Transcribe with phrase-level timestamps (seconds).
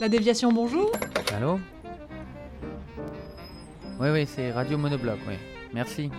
[0.00, 0.90] La déviation, bonjour.
[1.34, 1.60] Allô
[4.00, 5.34] Oui, oui, c'est Radio Monobloc, oui.
[5.74, 6.10] Merci.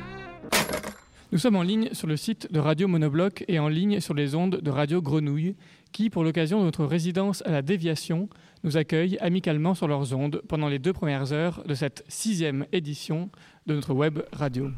[1.32, 4.36] Nous sommes en ligne sur le site de Radio Monobloc et en ligne sur les
[4.36, 5.56] ondes de Radio Grenouille,
[5.92, 8.30] qui, pour l'occasion de notre résidence à la Déviation,
[8.64, 13.32] nous accueillent amicalement sur leurs ondes pendant les deux premières heures de cette sixième édition
[13.66, 14.70] de notre web radio.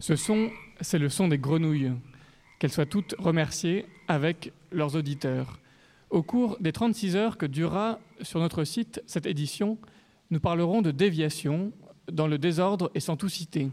[0.00, 0.50] Ce son,
[0.80, 1.92] c'est le son des grenouilles.
[2.58, 5.58] Qu'elles soient toutes remerciées avec leurs auditeurs.
[6.10, 9.78] Au cours des 36 heures que durera sur notre site cette édition,
[10.30, 11.72] nous parlerons de déviation
[12.10, 13.70] dans le désordre et sans tout citer.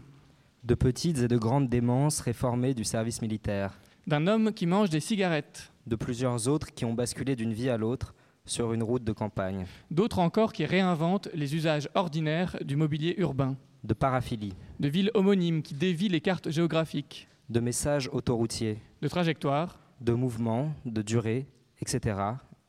[0.64, 3.78] De petites et de grandes démences réformées du service militaire.
[4.06, 5.72] D'un homme qui mange des cigarettes.
[5.86, 8.14] De plusieurs autres qui ont basculé d'une vie à l'autre
[8.46, 9.66] sur une route de campagne.
[9.90, 13.56] D'autres encore qui réinventent les usages ordinaires du mobilier urbain.
[13.88, 14.52] De paraphilie.
[14.80, 17.26] De villes homonymes qui dévient les cartes géographiques.
[17.48, 18.82] De messages autoroutiers.
[19.00, 19.80] De trajectoires.
[20.02, 21.46] De mouvements, de durée,
[21.80, 22.20] etc.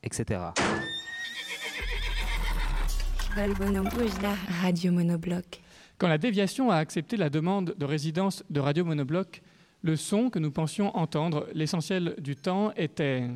[0.02, 0.40] etc.
[4.62, 5.60] Radio Monobloc?
[5.98, 9.42] Quand la déviation a accepté la demande de résidence de Radio Monobloc,
[9.82, 13.28] le son que nous pensions entendre l'essentiel du temps était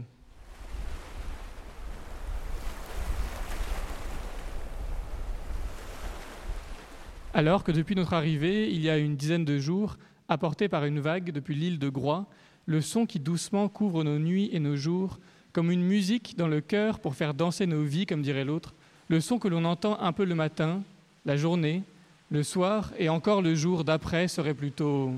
[7.37, 9.97] Alors que depuis notre arrivée, il y a une dizaine de jours,
[10.29, 12.27] apporté par une vague depuis l'île de Groix,
[12.65, 15.19] le son qui doucement couvre nos nuits et nos jours,
[15.53, 18.73] comme une musique dans le cœur pour faire danser nos vies, comme dirait l'autre,
[19.09, 20.83] le son que l'on entend un peu le matin,
[21.27, 21.83] la journée,
[22.31, 25.13] le soir et encore le jour d'après serait plutôt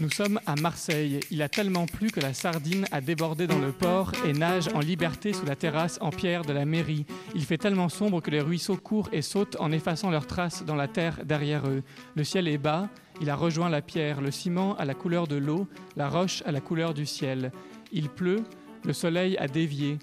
[0.00, 1.20] Nous sommes à Marseille.
[1.30, 4.80] Il a tellement plu que la sardine a débordé dans le port et nage en
[4.80, 7.04] liberté sous la terrasse en pierre de la mairie.
[7.34, 10.74] Il fait tellement sombre que les ruisseaux courent et sautent en effaçant leurs traces dans
[10.74, 11.82] la terre derrière eux.
[12.16, 12.88] Le ciel est bas,
[13.20, 16.50] il a rejoint la pierre, le ciment à la couleur de l'eau, la roche à
[16.50, 17.52] la couleur du ciel.
[17.92, 18.42] Il pleut,
[18.84, 19.98] le soleil a dévié.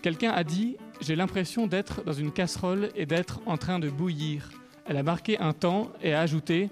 [0.00, 4.48] Quelqu'un a dit J'ai l'impression d'être dans une casserole et d'être en train de bouillir.
[4.86, 6.70] Elle a marqué un temps et a ajouté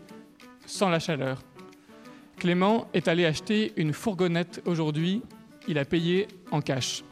[0.64, 1.42] Sans la chaleur.
[2.38, 5.22] Clément est allé acheter une fourgonnette aujourd'hui.
[5.66, 7.02] Il a payé en cash.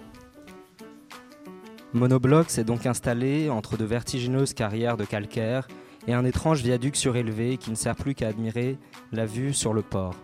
[1.93, 5.67] Monobloc s'est donc installé entre de vertigineuses carrières de calcaire
[6.07, 8.79] et un étrange viaduc surélevé qui ne sert plus qu'à admirer
[9.13, 10.15] la vue sur le port.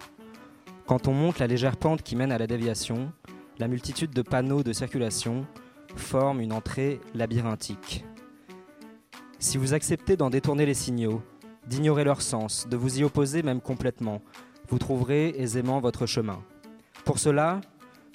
[0.86, 3.12] Quand on monte la légère pente qui mène à la déviation,
[3.58, 5.46] la multitude de panneaux de circulation
[5.96, 8.04] forme une entrée labyrinthique.
[9.40, 11.22] Si vous acceptez d'en détourner les signaux,
[11.66, 14.22] d'ignorer leur sens, de vous y opposer même complètement,
[14.72, 16.42] vous trouverez aisément votre chemin.
[17.04, 17.60] Pour cela,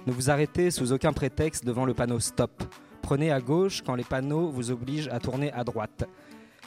[0.08, 2.64] ne vous arrêtez sous aucun prétexte devant le panneau Stop.
[3.04, 6.10] Prenez à gauche quand les panneaux vous obligent à tourner à droite.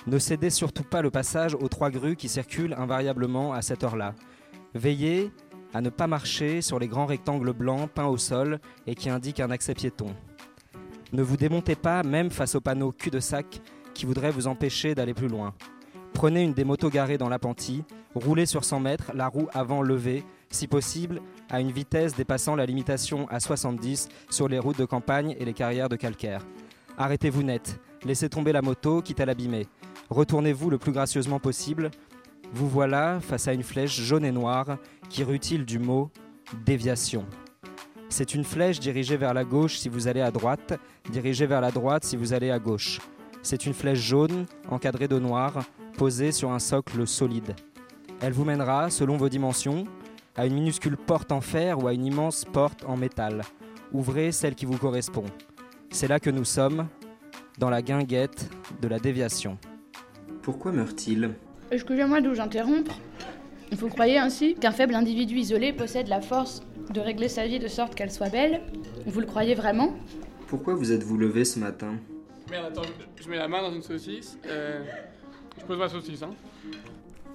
[0.06, 4.14] Ne cédez surtout pas le passage aux trois grues qui circulent invariablement à cette heure-là.
[4.74, 5.32] Veillez
[5.74, 9.40] à ne pas marcher sur les grands rectangles blancs peints au sol et qui indiquent
[9.40, 10.14] un accès piéton.
[11.12, 13.60] Ne vous démontez pas même face au panneau cul-de-sac
[13.92, 15.52] qui voudrait vous empêcher d'aller plus loin.
[16.12, 17.84] Prenez une des motos garées dans l'appentis,
[18.15, 22.66] roulez sur 100 mètres, la roue avant levée, si possible, à une vitesse dépassant la
[22.66, 26.47] limitation à 70 sur les routes de campagne et les carrières de calcaire.
[26.98, 29.66] Arrêtez-vous net, laissez tomber la moto, quitte à l'abîmer.
[30.10, 31.91] Retournez-vous le plus gracieusement possible.
[32.53, 34.77] Vous voilà face à une flèche jaune et noire
[35.09, 36.10] qui rutile du mot
[36.66, 37.25] déviation.
[38.09, 40.78] C'est une flèche dirigée vers la gauche si vous allez à droite,
[41.10, 42.98] dirigée vers la droite si vous allez à gauche.
[43.42, 45.62] C'est une flèche jaune, encadrée de noir,
[46.00, 47.54] posée sur un socle solide.
[48.22, 49.84] Elle vous mènera, selon vos dimensions,
[50.34, 53.42] à une minuscule porte en fer ou à une immense porte en métal.
[53.92, 55.26] Ouvrez celle qui vous correspond.
[55.90, 56.88] C'est là que nous sommes,
[57.58, 58.48] dans la guinguette
[58.80, 59.58] de la déviation.
[60.40, 61.34] Pourquoi meurt-il?
[61.70, 62.98] Excusez-moi de vous interrompre.
[63.70, 66.62] Vous croyez ainsi qu'un faible individu isolé possède la force
[66.94, 68.62] de régler sa vie de sorte qu'elle soit belle?
[69.04, 69.92] Vous le croyez vraiment?
[70.46, 71.96] Pourquoi vous êtes-vous levé ce matin?
[72.50, 72.88] Merde, attends,
[73.22, 74.38] je mets la main dans une saucisse.
[74.46, 74.82] Euh,
[75.60, 76.30] je pose ma saucisse, hein.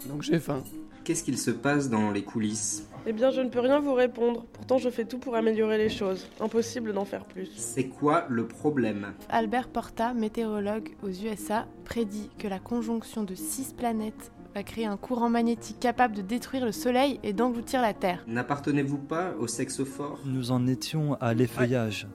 [0.07, 0.63] Donc j'ai faim.
[1.03, 2.87] Qu'est-ce qu'il se passe dans les coulisses?
[3.05, 4.45] Eh bien, je ne peux rien vous répondre.
[4.53, 6.27] Pourtant, je fais tout pour améliorer les choses.
[6.39, 7.49] Impossible d'en faire plus.
[7.55, 9.13] C'est quoi le problème?
[9.29, 14.97] Albert Porta, météorologue aux USA, prédit que la conjonction de six planètes va créer un
[14.97, 18.23] courant magnétique capable de détruire le Soleil et d'engloutir la Terre.
[18.25, 22.07] N'appartenez-vous pas au sexe fort Nous en étions à l'effeuillage.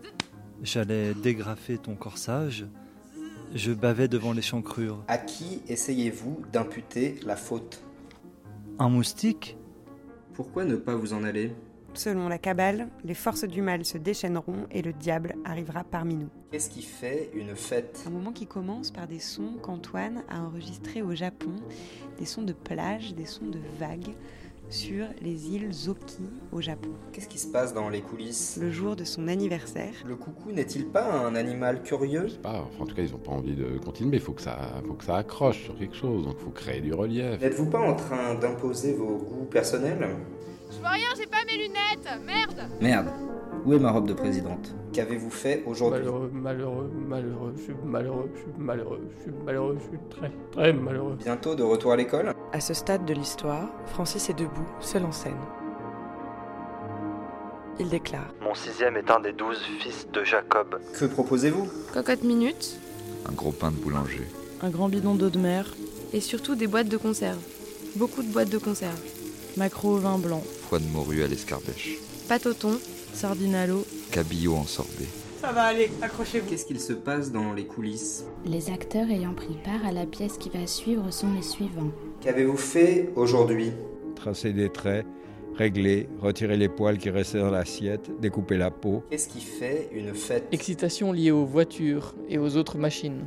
[0.62, 2.66] J'allais dégrafer ton corsage.
[3.54, 5.02] Je bavais devant l'échancrure.
[5.08, 7.82] À qui essayez-vous d'imputer la faute?
[8.78, 9.56] Un moustique?
[10.34, 11.52] Pourquoi ne pas vous en aller?
[11.94, 16.28] Selon la Kabbale, les forces du mal se déchaîneront et le diable arrivera parmi nous.
[16.52, 18.04] Qu'est-ce qui fait une fête?
[18.06, 21.56] Un moment qui commence par des sons qu'Antoine a enregistrés au Japon,
[22.18, 24.14] des sons de plage, des sons de vagues
[24.70, 26.22] sur les îles Zoki
[26.52, 26.90] au Japon.
[27.12, 28.58] Qu'est-ce qui se passe dans les coulisses?
[28.60, 32.28] Le jour de son anniversaire, Le coucou n'est-il pas un animal curieux?
[32.42, 34.42] Pas, enfin, en tout cas, ils n'ont pas envie de continuer, mais il faut que
[34.42, 37.40] ça, faut que ça accroche sur quelque chose, donc il faut créer du relief.
[37.40, 40.08] N'êtes-vous pas en train d'imposer vos goûts personnels?
[40.80, 43.08] Je vois rien, j'ai pas mes lunettes Merde Merde,
[43.66, 44.74] où est ma robe de présidente?
[44.94, 46.00] Qu'avez-vous fait aujourd'hui?
[46.00, 50.32] Malheureux, malheureux, malheureux, je suis malheureux, je suis malheureux, je suis malheureux, je suis très,
[50.52, 51.16] très malheureux.
[51.22, 52.32] Bientôt de retour à l'école?
[52.54, 55.36] À ce stade de l'histoire, Francis est debout, seul en scène.
[57.78, 60.80] Il déclare Mon sixième est un des douze fils de Jacob.
[60.98, 61.68] Que proposez-vous?
[61.92, 62.78] Cocotte minute,
[63.28, 64.26] Un gros pain de boulanger.
[64.62, 65.74] un grand bidon d'eau de mer,
[66.14, 67.38] et surtout des boîtes de conserve.
[67.96, 68.98] Beaucoup de boîtes de conserve.
[69.56, 71.96] Maquereau au vin blanc, Foie de morue à l'escarpêche.
[72.28, 72.78] Pâte au thon,
[73.12, 73.84] sardine à l'eau.
[74.10, 75.06] Cabillaud en sorbet.
[75.40, 76.48] ça va aller, accrochez-vous.
[76.48, 78.24] Qu'est-ce qu'il se passe dans les coulisses?
[78.44, 81.90] Les acteurs ayant pris part à la pièce qui va suivre sont les suivants.
[82.20, 83.72] Qu'avez-vous fait aujourd'hui?
[84.14, 85.06] Tracer des traits,
[85.54, 89.02] régler, retirer les poils qui restaient dans l'assiette, découper la peau.
[89.10, 90.44] Qu'est-ce qui fait une fête?
[90.52, 93.26] Excitation liée aux voitures et aux autres machines.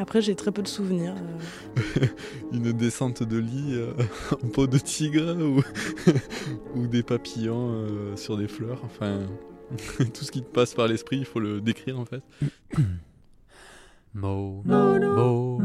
[0.00, 1.14] Après, j'ai très peu de souvenirs.
[1.76, 2.06] euh,
[2.52, 3.92] Une descente de lit euh,
[4.42, 5.62] en peau de tigre ou,
[6.74, 8.80] ou des papillons euh, sur des fleurs.
[8.82, 9.26] Enfin,
[9.98, 12.22] tout ce qui te passe par l'esprit, il faut le décrire en fait.
[14.14, 15.60] Mo, monobloc.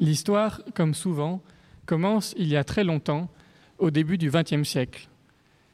[0.00, 1.40] L'histoire, comme souvent,
[1.86, 3.30] commence il y a très longtemps,
[3.78, 5.08] au début du XXe siècle.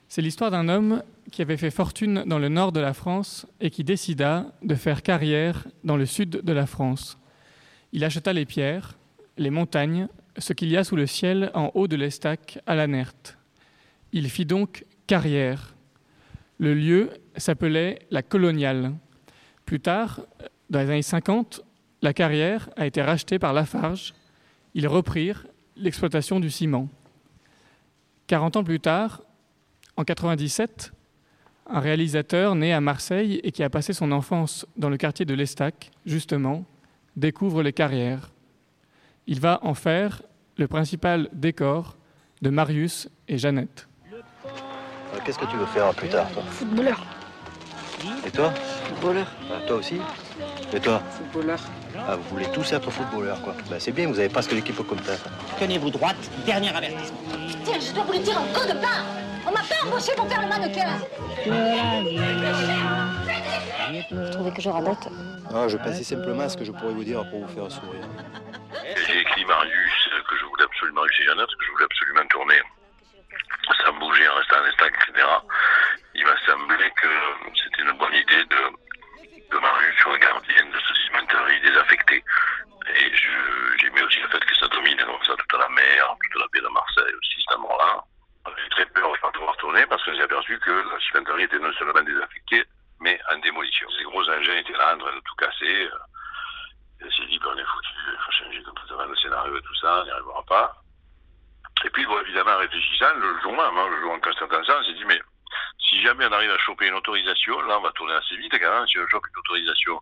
[0.08, 3.70] C'est l'histoire d'un homme qui avait fait fortune dans le nord de la France et
[3.70, 7.18] qui décida de faire carrière dans le sud de la France.
[7.92, 8.96] Il acheta les pierres,
[9.36, 12.86] les montagnes, ce qu'il y a sous le ciel en haut de l'Estac à la
[12.86, 13.38] Nerte.
[14.12, 15.74] Il fit donc carrière.
[16.58, 18.92] Le lieu s'appelait la Coloniale.
[19.64, 20.20] Plus tard,
[20.70, 21.62] dans les années 50,
[22.02, 24.14] la carrière a été rachetée par Lafarge.
[24.74, 25.46] Ils reprirent
[25.76, 26.88] l'exploitation du ciment.
[28.26, 29.22] 40 ans plus tard,
[29.96, 30.92] en 97,
[31.66, 35.34] un réalisateur né à Marseille et qui a passé son enfance dans le quartier de
[35.34, 36.64] l'Estac, justement,
[37.16, 38.30] découvre les carrières.
[39.26, 40.22] Il va en faire
[40.56, 41.96] le principal décor
[42.42, 43.88] de Marius et Jeannette.
[45.24, 46.42] Qu'est-ce que tu veux faire plus tard, toi?
[46.42, 47.02] Footballeur.
[48.26, 48.50] Et toi?
[48.50, 49.26] Footballeur.
[49.50, 49.96] Ah, Toi aussi?
[50.74, 51.00] Et toi?
[51.10, 51.60] Footballeur.
[51.96, 53.54] Ah, vous voulez tous être footballeurs, quoi.
[53.70, 55.22] Ben, c'est bien, vous avez presque l'équipe complète.
[55.58, 57.16] Tenez-vous droite, dernier avertissement.
[57.64, 59.06] Tiens, je dois vous le dire un coup de barre
[59.46, 60.98] On m'a pas embauché pour faire le mannequin
[64.10, 65.08] Vous trouvez que je radote?
[65.54, 68.04] Ah, je pensais simplement à ce que je pourrais vous dire pour vous faire sourire.
[69.06, 72.60] J'ai écrit Marius, que je voulais absolument, et Jeannette, que je voulais absolument tourner
[73.84, 75.26] sans bouger, en restant en stack, etc.
[76.14, 77.08] Il m'a semblé que
[77.64, 78.62] c'était une bonne idée de,
[79.52, 82.22] de Marius sur le gardien de ce cimenterie désaffecté.
[82.96, 86.40] Et je- j'aimais aussi le fait que ça domine comme ça toute la mer, toute
[86.40, 88.04] la baie de Marseille aussi, cet endroit-là.
[88.46, 91.44] J'ai très peur de ne pas pouvoir tourner parce que j'ai aperçu que la cimenterie
[91.44, 92.64] était non seulement désaffectée,
[93.00, 93.88] mais en démolition.
[93.98, 95.88] Ces gros engins étaient là en train de tout casser.
[97.00, 100.00] J'ai dit, ben, on est foutu, il faut changer complètement le scénario et tout ça,
[100.00, 100.76] on n'y arrivera pas.
[101.84, 104.78] Et puis, bon, évidemment, en réfléchissant, le jour même, hein, le jour en constatant ça,
[104.78, 105.20] on s'est dit, mais
[105.78, 108.74] si jamais on arrive à choper une autorisation, là, on va tourner assez vite quand
[108.74, 108.86] même.
[108.86, 110.00] Si on chope une autorisation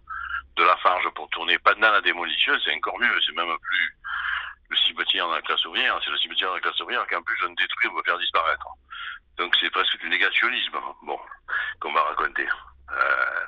[0.56, 3.20] de la Farge pour tourner pendant la démolition, c'est encore mieux.
[3.26, 3.96] C'est même plus
[4.72, 7.38] le cimetière dans la classe ouvrière, c'est le cimetière dans la classe ouvrière qu'en plus
[7.44, 8.66] on détruit, on va faire disparaître.
[9.36, 11.20] Donc c'est presque du négationnisme, bon,
[11.80, 12.48] qu'on va raconter.
[12.90, 13.46] Euh,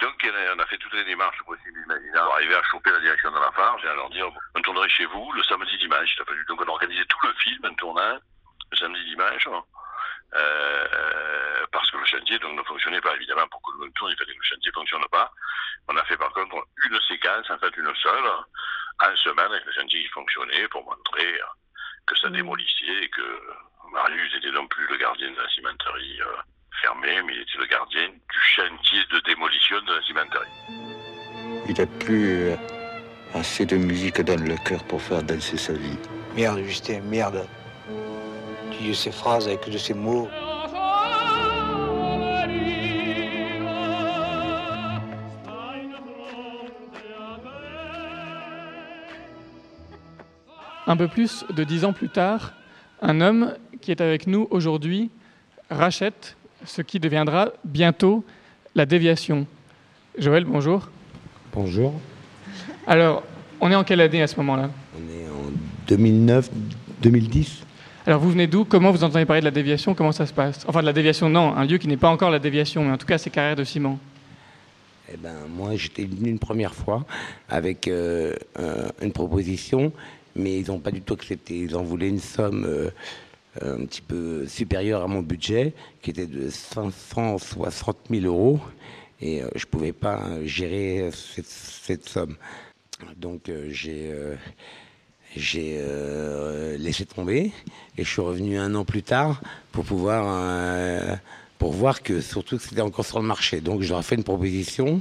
[0.00, 3.30] donc on a fait toutes les démarches possibles imaginables pour arriver à choper la direction
[3.30, 6.16] de la Farge et à leur dire on tournerait chez vous le samedi dimanche.
[6.48, 8.18] Donc on a organisé tout le film en tournant
[8.70, 9.48] le samedi dimanche.
[10.34, 14.32] Euh, parce que le chantier ne fonctionnait pas évidemment pour que le tourne, il fallait
[14.32, 15.30] que le chantier ne fonctionne pas.
[15.88, 18.30] On a fait par contre une séquence, en fait une seule,
[19.00, 21.38] en semaine avec le chantier qui fonctionnait pour montrer
[22.06, 23.40] que ça démolissait et que
[23.92, 26.36] Marius n'était non plus le gardien de la cimenterie euh,
[26.80, 30.48] fermée, mais il était le gardien du chantier de démolition de la cimenterie.
[31.68, 32.56] Il n'a plus euh,
[33.34, 35.98] assez de musique dans le cœur pour faire danser sa vie.
[36.34, 37.46] Merde, Justin, merde.
[38.72, 40.30] Tu dis ces phrases avec de ces mots.
[50.86, 52.54] Un peu plus de dix ans plus tard,
[53.00, 55.10] un homme qui est avec nous aujourd'hui
[55.70, 58.24] rachète ce qui deviendra bientôt
[58.74, 59.46] la déviation.
[60.18, 60.88] Joël, bonjour.
[61.52, 61.94] Bonjour.
[62.86, 63.22] Alors,
[63.60, 64.70] On est en quelle année à ce moment-là?
[64.96, 65.52] On est en
[65.86, 66.50] 2009,
[67.00, 67.62] 2010.
[68.04, 68.64] Alors vous venez d'où?
[68.64, 69.94] Comment vous entendez parler de la déviation?
[69.94, 70.64] Comment ça se passe?
[70.66, 72.98] Enfin de la déviation, non, un lieu qui n'est pas encore la déviation, mais en
[72.98, 74.00] tout cas c'est carrières de ciment.
[75.12, 77.04] Eh ben, moi, j'étais venu une première fois
[77.48, 79.92] avec euh, euh, une proposition,
[80.36, 81.58] mais ils n'ont pas du tout accepté.
[81.58, 82.90] Ils en voulaient une somme euh,
[83.60, 88.60] un petit peu supérieure à mon budget, qui était de 560 000 euros,
[89.20, 92.36] et je ne pouvais pas gérer cette, somme.
[93.16, 94.10] Donc j'ai
[95.36, 95.80] j'ai
[96.78, 97.52] laissé tomber
[97.98, 101.20] et je suis revenu un an plus tard pour pouvoir
[101.62, 103.60] pour voir que surtout que c'était encore sur le marché.
[103.60, 105.00] Donc je leur ai fait une proposition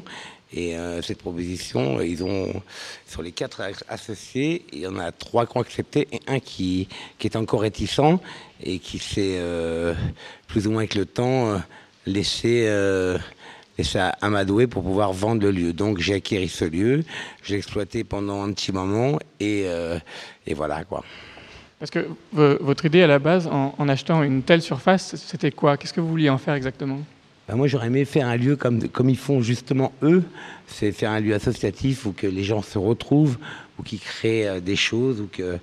[0.53, 2.61] et euh, cette proposition, ils ont
[3.07, 6.89] sur les quatre associés, il y en a trois qui ont accepté et un qui,
[7.17, 8.19] qui est encore réticent
[8.61, 9.93] et qui s'est euh,
[10.47, 11.57] plus ou moins avec le temps euh,
[12.05, 12.67] laissé
[13.77, 15.71] laissé amadouer pour pouvoir vendre le lieu.
[15.71, 17.03] Donc j'ai acquis ce lieu,
[17.43, 19.67] j'ai exploité pendant un petit moment et,
[20.45, 21.03] et voilà quoi.
[21.79, 25.77] Parce que votre idée à la base, en, achetant une telle surface, c'était quoi?
[25.77, 26.99] Qu'est-ce que vous vouliez en faire exactement?
[27.47, 30.23] Ben Moi, j'aurais aimé faire un lieu comme, comme ils font justement eux.
[30.67, 33.37] C'est faire un lieu associatif où que les gens se retrouvent,
[33.79, 35.59] ou qui créent euh, des choses, où il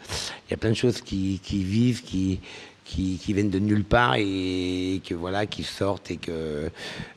[0.50, 2.40] y a plein de choses qui, qui vivent, qui,
[2.84, 6.70] qui, viennent de nulle part et que voilà qui sortent et que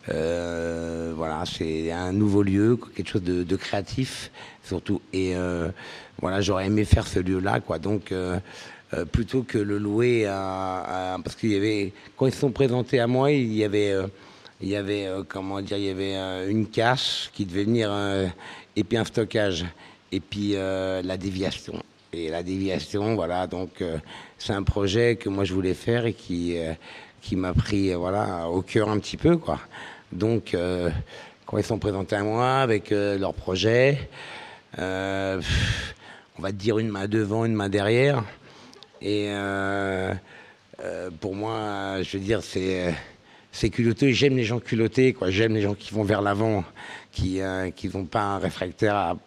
[0.10, 4.32] euh, voilà c'est un nouveau lieu quelque chose de, créatif
[4.66, 5.70] surtout et euh,
[6.20, 8.14] voilà j'aurais aimé faire ce lieu là quoi donc
[9.14, 13.32] plutôt que le louer à, parce qu'il y avait quand ils sont présentés à moi
[13.32, 13.96] il y avait
[14.62, 16.16] il y avait euh, comment dire il y avait
[16.50, 17.92] une cache qui devait venir
[18.76, 19.66] et puis un stockage.
[20.14, 21.82] Et puis la déviation.
[22.14, 23.82] Et la déviation voilà donc
[24.38, 26.58] c'est un projet que moi je voulais faire et qui
[27.22, 29.60] qui m'a pris voilà au cœur un petit peu quoi.
[30.12, 30.56] Donc
[31.46, 34.10] quand ils sont présentés à moi avec leur projet
[36.42, 38.24] on va dire une main devant une main derrière.
[39.02, 40.14] Et euh,
[40.84, 42.96] euh, pour moi, je veux dire, c'est
[43.52, 44.14] c'est culotté.
[44.14, 45.30] J'aime les gens culottés, quoi.
[45.30, 46.64] J'aime les gens qui vont vers l'avant,
[47.12, 49.18] qui euh, qui pas un réfractaire à,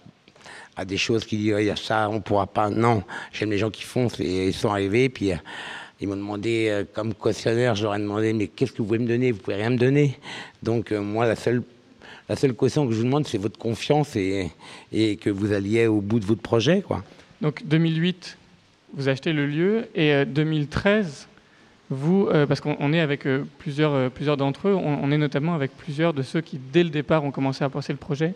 [0.76, 2.71] à des choses qui disent il y a ça, on pourra pas.
[2.71, 3.02] Non,
[3.33, 5.09] j'aime les gens qui foncent et ils sont arrivés.
[5.09, 5.31] Puis
[6.00, 9.07] ils m'ont demandé comme cautionnaire, je leur ai demandé mais qu'est-ce que vous pouvez me
[9.07, 9.33] donner?
[9.33, 10.19] Vous pouvez rien me donner.
[10.62, 11.62] Donc moi la seule
[12.28, 14.50] la seule caution que je vous demande c'est votre confiance et
[14.93, 17.04] et que vous alliez au bout de votre projet, quoi.
[17.40, 18.38] Donc 2008,
[18.95, 21.34] vous achetez le lieu et 2013, euh,
[21.91, 25.76] vous, euh, parce qu'on est avec euh, plusieurs, plusieurs d'entre eux, on, est notamment avec
[25.76, 28.35] plusieurs de ceux qui, dès le départ, ont commencé à penser le projet.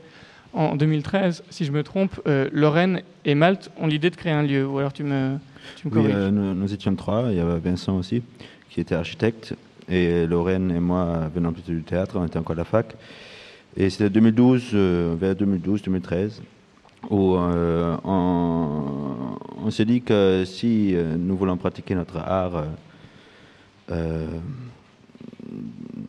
[0.54, 2.20] En 2013, si je me trompe,
[2.52, 4.66] Lorraine et Malte ont l'idée de créer un lieu.
[4.66, 5.36] Ou alors tu me,
[5.76, 7.26] tu me oui, nous, étions trois.
[7.30, 8.22] Il y avait Vincent aussi,
[8.70, 9.54] qui était architecte.
[9.90, 12.94] Et Lorraine et moi, venant plutôt du théâtre, on était encore à la fac.
[13.76, 16.40] Et c'était 2012, vers 2012-2013
[17.10, 22.64] où euh, on, s'est dit que si euh, nous voulons pratiquer notre art euh,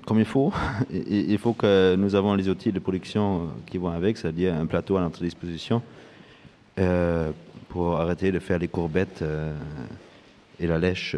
[0.05, 0.53] comme il faut,
[0.91, 4.97] il faut que nous avons les outils de production qui vont avec, c'est-à-dire un plateau
[4.97, 5.81] à notre disposition
[7.69, 9.23] pour arrêter de faire les courbettes
[10.59, 11.15] et la lèche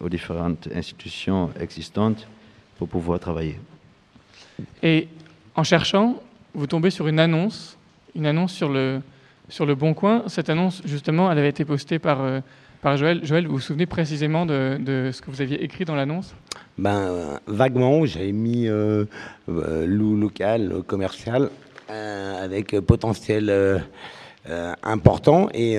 [0.00, 2.26] aux différentes institutions existantes
[2.78, 3.58] pour pouvoir travailler.
[4.82, 5.08] Et
[5.54, 6.22] en cherchant,
[6.54, 7.76] vous tombez sur une annonce
[8.14, 9.00] une annonce sur le,
[9.48, 10.24] sur le Bon Coin.
[10.26, 12.40] Cette annonce, justement, elle avait été postée par, euh,
[12.84, 13.24] par Joël.
[13.24, 16.36] Joël, vous vous souvenez précisément de, de ce que vous aviez écrit dans l'annonce?
[16.78, 19.06] Ben, Vaguement, j'avais mis euh,
[19.48, 21.50] euh loup local, commercial,
[21.90, 23.82] euh, avec potentiel
[24.84, 25.48] important.
[25.52, 25.78] Et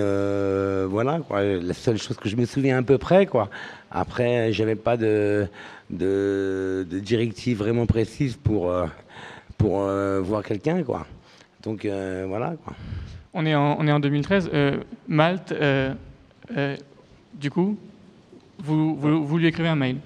[0.90, 3.26] voilà, quoi, la seule chose que je me souviens à peu près.
[3.26, 3.50] Quoi.
[3.90, 5.48] Après, j'avais pas de,
[5.90, 8.74] de, de, directive vraiment précise pour,
[9.58, 10.84] pour voir quelqu'un.
[10.84, 11.06] quoi.
[11.66, 12.54] Donc euh, voilà.
[12.64, 12.74] Quoi.
[13.34, 14.52] On, est en, on est en 2013.
[14.54, 15.94] Euh, Malte, euh,
[17.40, 17.78] du coup,
[18.60, 19.98] vous, vous, lui écrivez un mail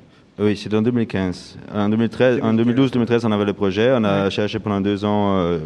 [0.41, 1.57] oui, c'est en 2015.
[1.74, 3.91] En, 2013, en 2012-2013, on avait le projet.
[3.93, 5.59] On a cherché pendant deux ans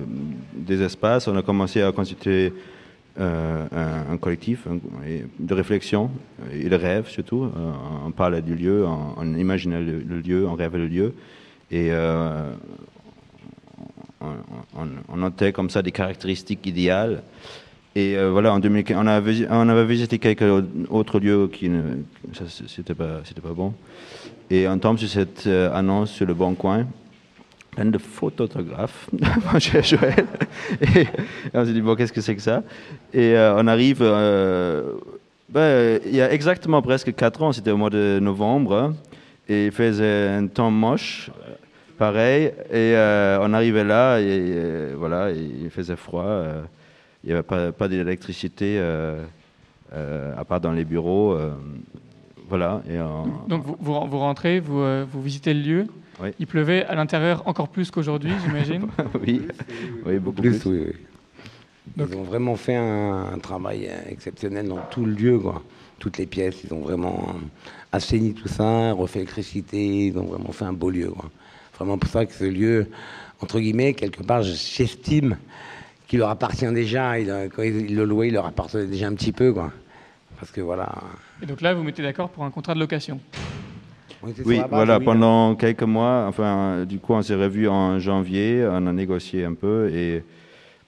[0.52, 1.28] des espaces.
[1.28, 2.52] On a commencé à constituer
[3.20, 4.68] un, collectif
[5.40, 6.10] de réflexion
[6.52, 7.52] et de rêve surtout.
[8.04, 8.84] on parlait du lieu,
[9.16, 11.14] on, imaginait le, lieu, on rêvait le lieu.
[11.70, 11.92] Et
[15.08, 17.22] on, notait comme ça des caractéristiques idéales.
[17.96, 21.82] Et euh, voilà, en 2015, on, avait, on avait visité quelques autres lieux qui ne,
[22.68, 23.74] c'était pas, pas bon.
[24.50, 26.88] Et on tombe sur cette euh, annonce sur le Bon Coin,
[27.70, 29.10] plein de photographes,
[29.58, 30.26] j'ai Joël.
[30.82, 31.06] Et,
[31.54, 32.64] on s'est dit, bon, qu'est-ce que c'est que ça?
[33.14, 34.00] Et euh, on arrive,
[35.50, 38.96] ben, il y a exactement presque 4 ans, c'était au mois de novembre,
[39.48, 41.30] et il faisait un temps moche
[42.00, 42.54] pareil.
[42.74, 42.96] Et
[43.40, 46.44] on arrivait là, et, voilà, il faisait froid.
[47.24, 49.24] Il n'y avait pas, pas d'électricité euh,
[49.94, 51.34] euh, à part dans les bureaux.
[51.34, 51.52] euh,
[52.50, 52.82] voilà.
[52.90, 52.98] Et,
[53.48, 55.88] Donc vous, vous, rentrez, vous, euh, vous visitez le lieu.
[56.22, 56.30] Oui.
[56.40, 58.88] Il pleuvait à l'intérieur encore plus qu'aujourd'hui, j'imagine.
[59.26, 59.42] oui,
[60.06, 60.70] oui, beaucoup plus, plus.
[60.70, 62.06] oui, oui.
[62.10, 65.62] Ils ont vraiment fait un, un travail exceptionnel dans tout le lieu, quoi.
[66.00, 67.36] Toutes les pièces, ils ont vraiment
[67.92, 71.30] assaini tout ça, refait l'électricité, ils ont vraiment fait un beau lieu, quoi.
[71.78, 72.88] Vraiment pour ça que ce lieu,
[73.42, 75.38] entre guillemets, quelque part, j'estime
[76.08, 77.20] qu'il leur appartient déjà.
[77.20, 79.72] Il, quand ils le louaient, il leur appartenait déjà un petit peu, quoi.
[80.40, 80.90] Parce que voilà.
[81.42, 83.20] Et donc là, vous mettez d'accord pour un contrat de location.
[84.46, 88.94] Oui, voilà, pendant quelques mois, enfin, du coup, on s'est revu en janvier, on a
[88.94, 90.24] négocié un peu et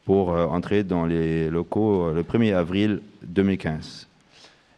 [0.05, 4.07] pour euh, entrer dans les locaux euh, le 1er avril 2015.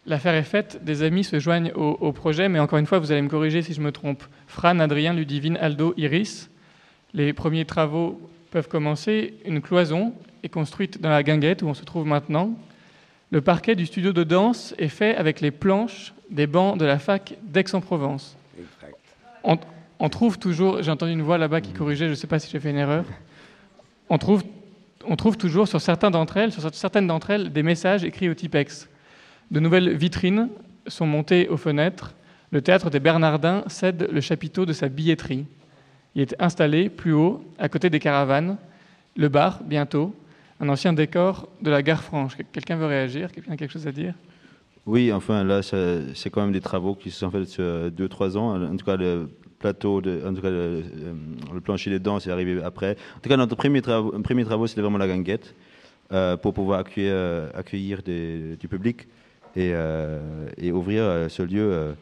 [0.06, 3.12] L'affaire est faite, des amis se joignent au, au projet, mais encore une fois, vous
[3.12, 4.24] allez me corriger si je me trompe.
[4.48, 6.50] Fran, Adrien, Ludivine, Aldo, Iris,
[7.14, 8.20] les premiers travaux
[8.52, 9.34] peuvent commencer.
[9.46, 10.14] Une cloison
[10.44, 12.52] est construite dans la guinguette où on se trouve maintenant.
[13.32, 17.00] Le parquet du studio de danse est fait avec les planches des bancs de la
[17.00, 18.38] fac d'Aix-en-Provence.
[19.44, 19.58] On,
[20.00, 22.50] on trouve toujours, j'ai entendu une voix là-bas qui corrigeait, je ne sais pas si
[22.50, 23.06] j'ai fait une erreur.
[24.10, 24.44] On trouve,
[25.06, 28.34] on trouve toujours sur certains d'entre elles, sur certaines d'entre elles, des messages écrits au
[28.34, 28.90] Tipex.
[29.52, 30.50] De nouvelles vitrines
[30.88, 32.14] sont montées aux fenêtres.
[32.52, 35.46] Le théâtre des Bernardins cède le chapiteau de sa billetterie.
[36.18, 38.58] Il est installé plus haut, à côté des caravanes.
[39.16, 40.16] Le bar, bientôt.
[40.60, 42.36] Un ancien décor de la gare franche.
[42.52, 43.32] Quelqu'un veut réagir?
[43.32, 44.16] Quelqu'un a quelque chose à dire?
[44.88, 48.60] Oui, enfin là, c'est quand même des travaux qui se sont faits sur 2-3 ans.
[48.60, 52.64] En tout cas, le plateau, en tout cas, le, euh, plancher des dents, c'est arrivé
[52.64, 52.98] après.
[53.16, 55.54] En tout cas, notre premier travaux, premier travaux c'était vraiment la ganguette
[56.12, 59.08] euh, pour pouvoir accueillir, euh, du public
[59.56, 60.20] et, euh,
[60.72, 61.94] ouvrir euh, ce lieu euh,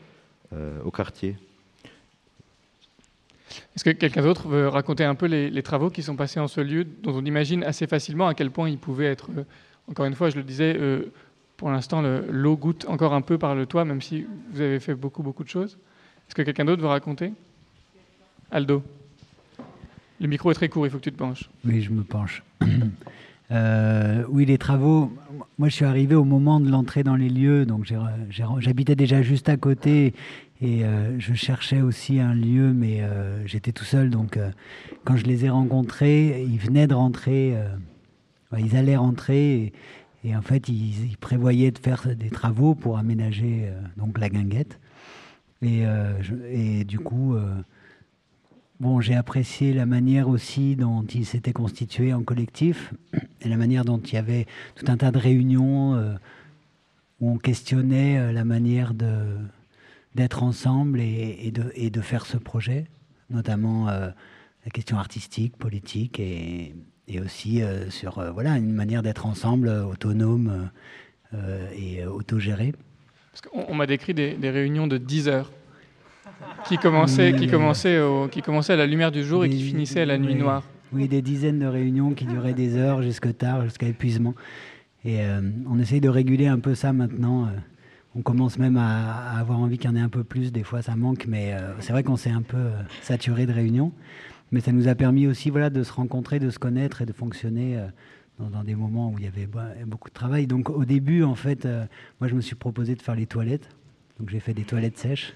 [0.53, 1.35] euh, au quartier.
[3.75, 6.61] Est-ce que quelqu'un d'autre veut raconter un peu les, travaux qui sont passés en ce
[6.61, 9.43] lieu, dont on imagine assez facilement à quel point ils pouvaient être, euh,
[9.89, 11.11] encore une fois, je le disais, euh,
[11.57, 14.79] pour l'instant, le- l'eau goûte encore un peu par le toit, même si vous avez
[14.79, 15.77] fait beaucoup, beaucoup de choses.
[16.27, 17.33] Est-ce que quelqu'un d'autre veut raconter?
[18.51, 18.83] Aldo.
[20.19, 21.49] Le micro est très court, il faut que tu te penches.
[21.65, 22.43] Oui, je me penche.
[23.51, 25.13] Euh, oui, les travaux.
[25.59, 27.85] Moi, je suis arrivé au moment de l'entrée dans les lieux, donc
[28.59, 30.15] j'habitais déjà juste à côté
[30.61, 34.09] et euh, je cherchais aussi un lieu, mais euh, j'étais tout seul.
[34.09, 34.51] Donc, euh,
[35.03, 37.55] quand je les ai rencontrés, ils venaient de rentrer,
[38.57, 39.73] ils allaient rentrer
[40.23, 44.79] et, en fait, ils, ils prévoyaient de faire des travaux pour aménager donc la guinguette.
[45.61, 45.83] Et,
[46.51, 47.35] et du coup.
[48.81, 52.93] Bon, j'ai apprécié la manière aussi dont il s'était constitué en collectif
[53.41, 55.95] et la manière dont il y avait tout un tas de réunions
[57.21, 59.37] où on questionnait la manière de
[60.15, 62.85] d'être ensemble et, et de, et de faire ce projet,
[63.29, 64.09] notamment euh,
[64.65, 66.73] la question artistique, politique et,
[67.07, 70.69] et aussi euh, sur euh, voilà une manière d'être ensemble, autonome
[71.77, 72.73] et autogéré.
[73.31, 75.51] Parce on m'a décrit des, des réunions de 10 heures
[76.65, 80.01] qui commençaient, qui commençaient, au- qui commençaient à la lumière du jour et qui finissaient
[80.01, 80.63] à la nuit noire.
[80.93, 84.33] Oui, des dizaines de réunions qui duraient des heures jusque tard, jusqu'à épuisement.
[85.03, 85.19] Et
[85.69, 87.49] on essaye de réguler un peu ça maintenant.
[88.15, 90.51] On commence même à, avoir envie qu'il y en ait un peu plus.
[90.51, 93.51] Des fois, ça manque, mais euh, c'est vrai qu'on s'est un peu euh, saturé de
[93.51, 93.91] réunions.
[94.51, 97.11] Mais ça nous a permis aussi voilà, de se rencontrer, de se connaître et de
[97.11, 97.87] fonctionner euh,
[98.39, 99.49] dans, des moments où il y avait
[99.85, 100.47] beaucoup de travail.
[100.47, 101.67] Donc au début, en fait,
[102.19, 103.69] moi, je me suis proposé de faire les toilettes.
[104.19, 105.33] Donc j'ai fait des toilettes sèches.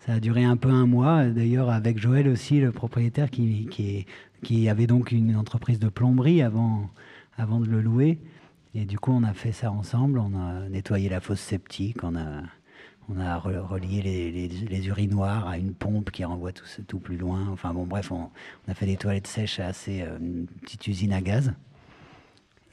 [0.00, 4.06] Ça a duré un peu un mois, d'ailleurs avec Joël aussi, le propriétaire, qui,
[4.68, 6.90] avait donc une entreprise de plomberie avant
[7.38, 8.18] de le louer.
[8.78, 12.14] Et du coup, on a fait ça ensemble, on a nettoyé la fosse septique, on
[12.14, 12.42] a,
[13.08, 17.16] on a re- relié les, les- urinoirs à une pompe qui renvoie tout, tout plus
[17.16, 17.48] loin.
[17.50, 18.28] Enfin bon, bref, on,
[18.68, 21.54] a fait des toilettes sèches assez, euh, une petite usine à gaz.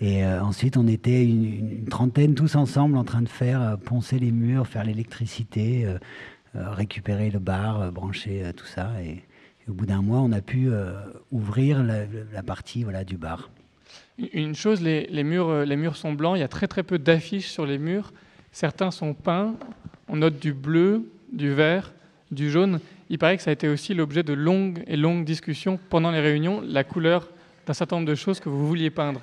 [0.01, 4.19] Et euh, ensuite, on était une, trentaine tous ensemble en train de faire euh, poncer
[4.19, 5.87] les murs, faire l'électricité,
[6.53, 8.91] récupérer le bar, brancher tout ça.
[9.01, 9.23] Et,
[9.69, 10.69] au bout d'un mois, on a pu
[11.31, 13.49] ouvrir la, la partie voilà, du bar.
[14.33, 16.83] Une chose, les, les murs, euh, les murs sont blancs, il y a très très
[16.83, 18.13] peu d'affiches sur les murs.
[18.51, 19.55] Certains sont peints,
[20.07, 21.93] on note du bleu, du vert,
[22.31, 22.79] du jaune.
[23.09, 26.19] Il paraît que ça a été aussi l'objet de longues et longues discussions pendant les
[26.19, 27.29] réunions, la couleur
[27.65, 29.21] d'un certain nombre de choses que vous vouliez peindre.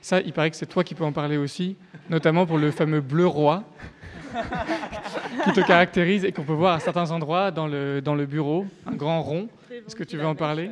[0.00, 1.76] Ça, il paraît que c'est toi qui peux en parler aussi,
[2.10, 3.64] notamment pour le fameux bleu roi,
[5.44, 8.66] qui te caractérise et qu'on peut voir à certains endroits dans le, dans le bureau,
[8.86, 9.48] un grand rond.
[9.70, 10.70] Est-ce que tu veux en parler?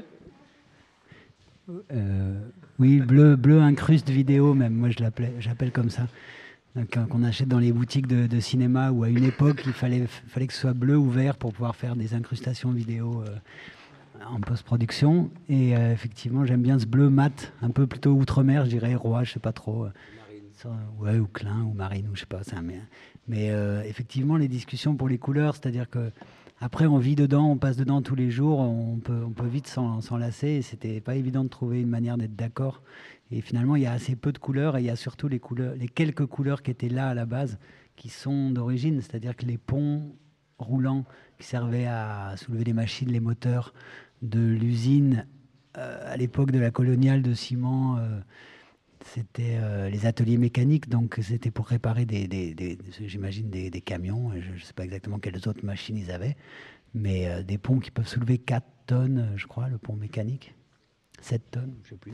[1.92, 2.40] Euh,
[2.78, 6.06] oui, bleu, bleu incruste vidéo même, moi je l'appelais, j'appelle comme ça.
[6.76, 10.06] Euh, qu'on achète dans les boutiques de, de cinéma où à une époque il fallait,
[10.26, 13.22] fallait que ce soit bleu ou vert pour pouvoir faire des incrustations vidéo.
[13.22, 13.36] euh.
[14.26, 15.30] en post-production.
[15.48, 19.22] Et euh, effectivement, j'aime bien ce bleu mat, un peu plutôt outre-mer, je dirais, roi,
[19.24, 19.86] je sais pas trop.
[20.54, 22.42] Ça, ouais, ou Klein, ou Marine, ou je sais pas.
[22.42, 22.80] Ça, mais
[23.28, 26.10] mais euh, effectivement, les discussions pour les couleurs, c'est-à-dire que
[26.60, 30.48] après, on vit dedans, on passe dedans tous les jours, on peut, vite s'en lasser.
[30.48, 32.82] Et c'était pas évident de trouver une manière d'être d'accord.
[33.30, 35.40] Et finalement, il y a assez peu de couleurs, et il y a surtout les
[35.94, 37.58] quelques couleurs qui étaient là à la base,
[37.96, 39.00] qui sont d'origine.
[39.00, 40.14] C'est-à-dire que les ponts
[40.58, 41.04] roulants
[41.38, 43.74] qui servaient à soulever les machines, les moteurs
[44.22, 45.26] de l'usine
[45.76, 47.98] euh, à l'époque de la coloniale de ciment.
[47.98, 48.20] euh,
[49.04, 53.80] c'était euh, les ateliers mécaniques, donc c'était pour réparer des, des- des- j'imagine des, des
[53.80, 54.32] camions.
[54.40, 56.36] Je ne sais pas exactement quelles autres machines ils avaient,
[56.94, 60.54] mais euh, des ponts qui peuvent soulever 4 tonnes, je crois, le pont mécanique.
[61.20, 62.12] 7 tonnes, je ne sais plus.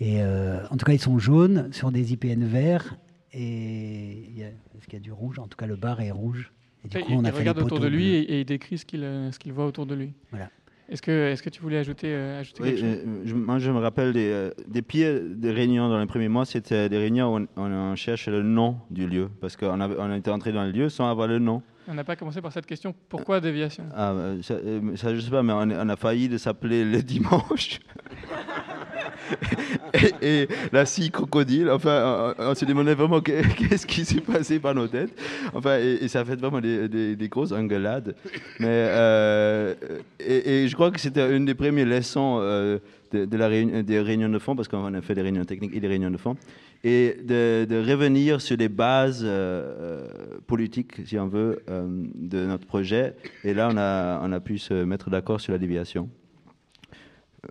[0.00, 2.96] Et euh, en tout cas, ils sont jaunes sur des IPN verts.
[3.32, 5.38] Et il y a- est-ce qu'il y a du rouge?
[5.38, 6.52] En tout cas, le bar est rouge.
[6.84, 8.44] Et du coup, il, on a il fait regarde autour de lui et, et il
[8.46, 10.12] décrit ce qu'il ce qu'il voit autour de lui.
[10.30, 10.50] Voilà.
[10.88, 12.98] Est-ce que, est que tu voulais ajouter, euh, ajouter Oui, quelque chose?
[13.04, 16.28] euh, je- moi je me rappelle des, euh, des pieds des réunions dans les premiers
[16.28, 20.14] mois, c'était des réunions où on, on cherchait le nom du lieu, parce qu'on on
[20.14, 21.60] était entré dans le lieu sans avoir le nom.
[21.88, 22.94] On n'a pas commencé par cette question.
[23.08, 23.84] Pourquoi déviation?
[23.94, 24.56] Ah, euh, ça,
[24.96, 27.80] ça, je sais pas, mais on, on a failli de s'appeler le dimanche.
[30.22, 34.74] et, la scie crocodile, enfin, on, se demandait vraiment que- qu'est-ce qui s'est passé par
[34.74, 35.16] nos têtes.
[35.54, 38.14] Enfin, et, ça a fait vraiment des, des- des grosses engueulades.
[38.60, 39.74] Mais, euh,
[40.20, 42.78] et, je crois que c'était une des premières leçons euh,
[43.12, 43.48] de, la
[43.82, 46.16] des réunions de fond, parce qu'on a fait des réunions techniques et des réunions de
[46.16, 46.36] fond,
[46.84, 50.06] et de, revenir sur les bases euh,
[50.46, 53.14] politiques, si on veut, de notre projet.
[53.44, 56.08] Et là, on a, on a pu se mettre d'accord sur la déviation.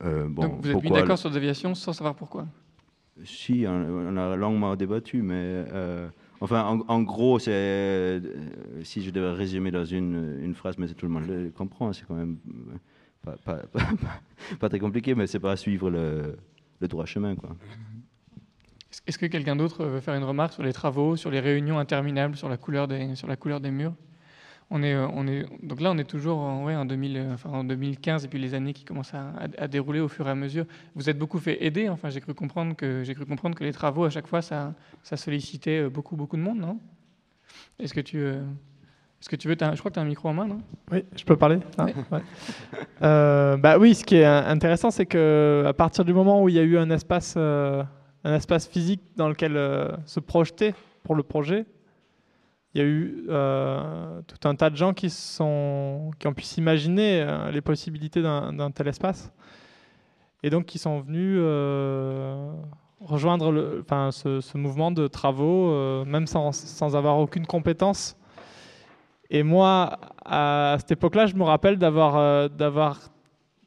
[0.03, 2.47] Euh, bon, Donc vous êtes mis d'accord sur la déviation sans savoir pourquoi
[3.23, 5.33] Si, on, on a longuement débattu, mais
[5.71, 6.07] euh,
[6.41, 8.19] enfin, en, en gros, c'est euh,
[8.83, 12.05] si je devais résumer dans une, une phrase, mais tout le monde le comprend, c'est
[12.05, 12.37] quand même
[13.23, 13.89] pas, pas- pas-
[14.59, 16.35] pas très compliqué, mais c'est pas suivre le,
[16.81, 17.51] le droit chemin, quoi.
[18.91, 21.79] Est-ce- Est-ce que quelqu'un d'autre veut faire une remarque sur les travaux, sur les réunions
[21.79, 23.93] interminables, sur la couleur des, sur la couleur des murs?
[24.71, 27.33] On est, euh, on est, donc là, on est toujours en, ouais, en, 2000, euh,
[27.33, 30.35] enfin, en 2015 et puis les années qui commencent à, dérouler au fur et à
[30.35, 30.65] mesure.
[30.95, 31.89] Vous êtes beaucoup fait aider.
[31.89, 34.73] Enfin, j'ai cru comprendre que j'ai cru comprendre que les travaux à chaque fois, ça,
[35.03, 36.79] ça sollicitait euh, beaucoup, beaucoup de monde, non?
[37.79, 38.25] Est-ce que tu,
[39.25, 40.61] est-ce que tu veux Je crois que tu as un micro en main, non?
[40.91, 42.21] Oui, je peux parler ouais.
[43.01, 46.55] Euh, bah oui, ce qui est intéressant, c'est que à partir du moment où il
[46.55, 47.83] y a eu un espace, euh,
[48.23, 51.65] un espace physique dans lequel euh, se projeter pour le projet,
[52.75, 56.43] il y a eu euh, tout un tas de gens qui, sont, qui ont pu
[56.43, 59.31] s'imaginer euh, les possibilités d'un tel espace,
[60.43, 62.51] et donc qui sont venus euh,
[62.99, 68.17] rejoindre ce, mouvement de travaux, même sans, sans avoir aucune compétence.
[69.29, 72.99] Et moi, à cette époque-là, je me rappelle d'avoir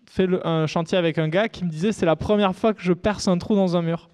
[0.05, 2.93] fait un chantier avec un gars qui me disait c'est la première fois que je
[2.93, 4.11] perce un trou dans un mur.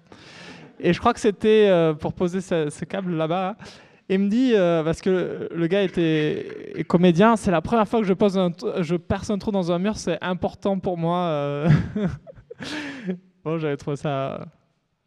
[0.79, 3.57] Et je crois que c'était pour poser ce, câble là-bas.
[4.07, 8.01] Et il me dit, euh, parce que le gars était comédien, c'est la première fois
[8.01, 11.17] que je, pose un, je perce un trou dans un mur, c'est important pour moi.
[11.17, 11.69] euh.
[13.43, 14.45] bon, j'avais trouvé ça,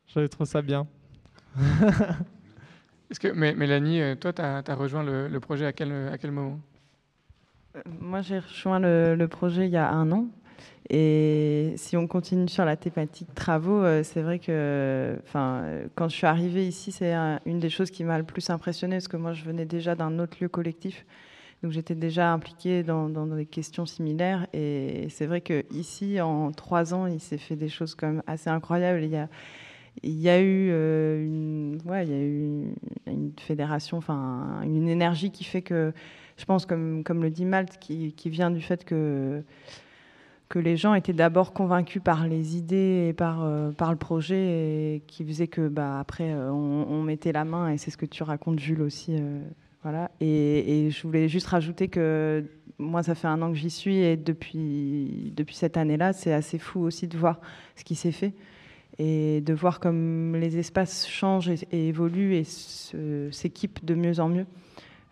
[0.09, 0.89] j'avais trouvé ça bien.
[3.11, 6.19] Est-ce que, mais, Mélanie, euh, toi, tu as, rejoint le, le projet à quel, à
[6.19, 6.59] quel moment?
[8.01, 10.27] Moi, j'ai rejoint le, le projet il y a un an.
[10.91, 16.17] Et si on continue sur la thématique travaux, euh, c'est vrai que enfin, quand je
[16.17, 19.19] suis arrivée ici, c'est un- une des choses qui m'a le plus impressionnée parce que
[19.19, 21.05] moi, je venais déjà d'un autre lieu collectif.
[21.63, 24.47] Donc j'étais déjà impliquée dans, des questions similaires.
[24.55, 29.03] Et c'est vrai qu'ici, en trois ans, il s'est fait des choses quand assez incroyables.
[29.03, 29.29] Il y a,
[30.03, 32.75] il y a eu, euh, une, ouais, il y a eu
[33.07, 35.93] une fédération, enfin une énergie qui fait que,
[36.37, 39.43] je pense, comme, comme le dit Malte, qui vient du fait que
[40.49, 44.37] que les gens étaient d'abord convaincus par les idées et par, euh, par le projet
[44.37, 48.07] et qui faisait que bah, après euh, on, mettait la main et c'est ce que
[48.07, 49.41] tu racontes Jules aussi euh,
[49.83, 50.11] voilà.
[50.21, 52.45] Et, je voulais juste rajouter que
[52.79, 56.33] moi ça fait un an que j'y suis et depuis depuis cette année là c'est
[56.33, 57.41] assez fou aussi de voir
[57.77, 58.35] ce qui s'est fait
[58.99, 62.45] et de voir comme les espaces changent et, évoluent et
[63.31, 64.47] s'équipent de mieux en mieux.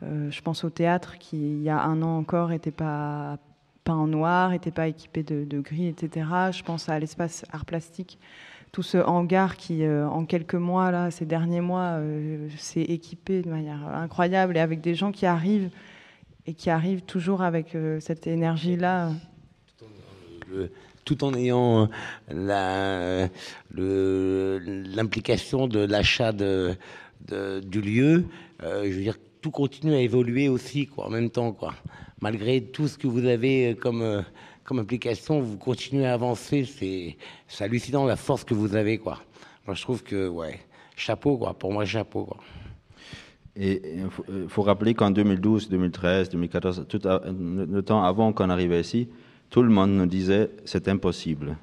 [0.02, 3.38] Je pense au théâtre qui il y a un an encore n'était pas
[3.86, 6.26] pas en noir, n'était pas équipé de, gris, etc.
[6.50, 8.18] Je pense à l'espace art plastique,
[8.72, 13.42] tout ce hangar qui, euh, en quelques mois, là, ces derniers mois, euh, s'est équipé
[13.42, 15.70] de manière incroyable et avec des gens qui arrivent
[16.46, 19.12] et qui arrivent toujours avec euh, cette énergie-là.
[21.04, 21.88] tout en ayant
[22.32, 23.28] euh,
[23.78, 26.76] l'implication de l'achat de,
[27.60, 28.24] du lieu,
[28.60, 31.74] je veux dire, tout continue à évoluer aussi, quoi, en même temps, quoi.
[32.26, 34.20] Malgré tout ce que vous avez euh, comme, euh,
[34.64, 36.64] comme application, vous continuez à avancer.
[37.46, 39.20] C'est hallucinant la force que vous avez, quoi.
[39.64, 40.58] Moi, je trouve que, ouais,
[40.96, 41.54] chapeau, quoi.
[41.54, 42.28] Pour moi, chapeau.
[43.54, 48.72] Et il faut, euh, rappeler qu'en 2012, 2013, 2014, tout le temps avant qu'on arrive
[48.72, 49.08] ici,
[49.48, 51.56] tout le monde nous disait c'est impossible.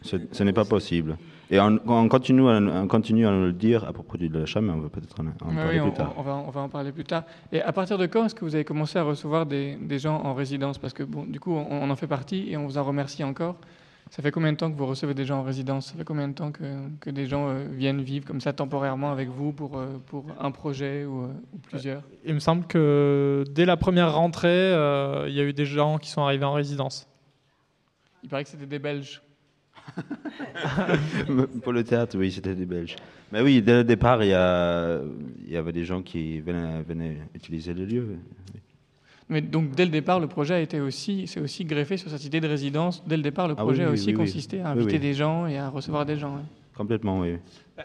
[0.00, 1.18] Ce n'est pas possible.
[1.50, 4.60] Et on, on continue à, on continue à nous le dire à propos du Lachat,
[4.60, 6.12] mais on va peut-être en, en Ouais, parler oui, on, plus tard.
[6.18, 7.22] on va, on va en parler plus tard.
[7.52, 10.20] Et à partir de quand est-ce que vous avez commencé à recevoir des, des gens
[10.22, 10.76] en résidence?
[10.76, 13.24] Parce que bon, du coup, on, on en fait partie et on vous en remercie
[13.24, 13.56] encore.
[14.10, 15.86] Ça fait combien de temps que vous recevez des gens en résidence?
[15.88, 16.64] Ça fait combien de temps que,
[17.00, 20.50] que des gens euh, viennent vivre comme ça temporairement avec vous pour, euh, pour un
[20.50, 22.02] projet ou, euh, ou plusieurs?
[22.24, 25.98] Il me semble que dès la première rentrée, euh, il y a eu des gens
[25.98, 27.06] qui sont arrivés en résidence.
[28.22, 29.20] Il paraît que c'était des Belges.
[31.62, 32.96] Pour le théâtre, oui, c'était des Belges.
[33.32, 35.00] Mais oui, dès le départ, il y, a,
[35.46, 38.06] il y avait des gens qui venaient, venaient utiliser le lieu.
[39.28, 42.24] Mais donc dès le départ, le projet a été aussi, c'est aussi greffé sur cette
[42.24, 43.02] idée de résidence.
[43.06, 44.18] Dès le départ, le Ah oui, projet a aussi oui, oui.
[44.24, 46.40] consisté à inviter des gens et à recevoir des gens.
[46.74, 47.36] Complètement, oui.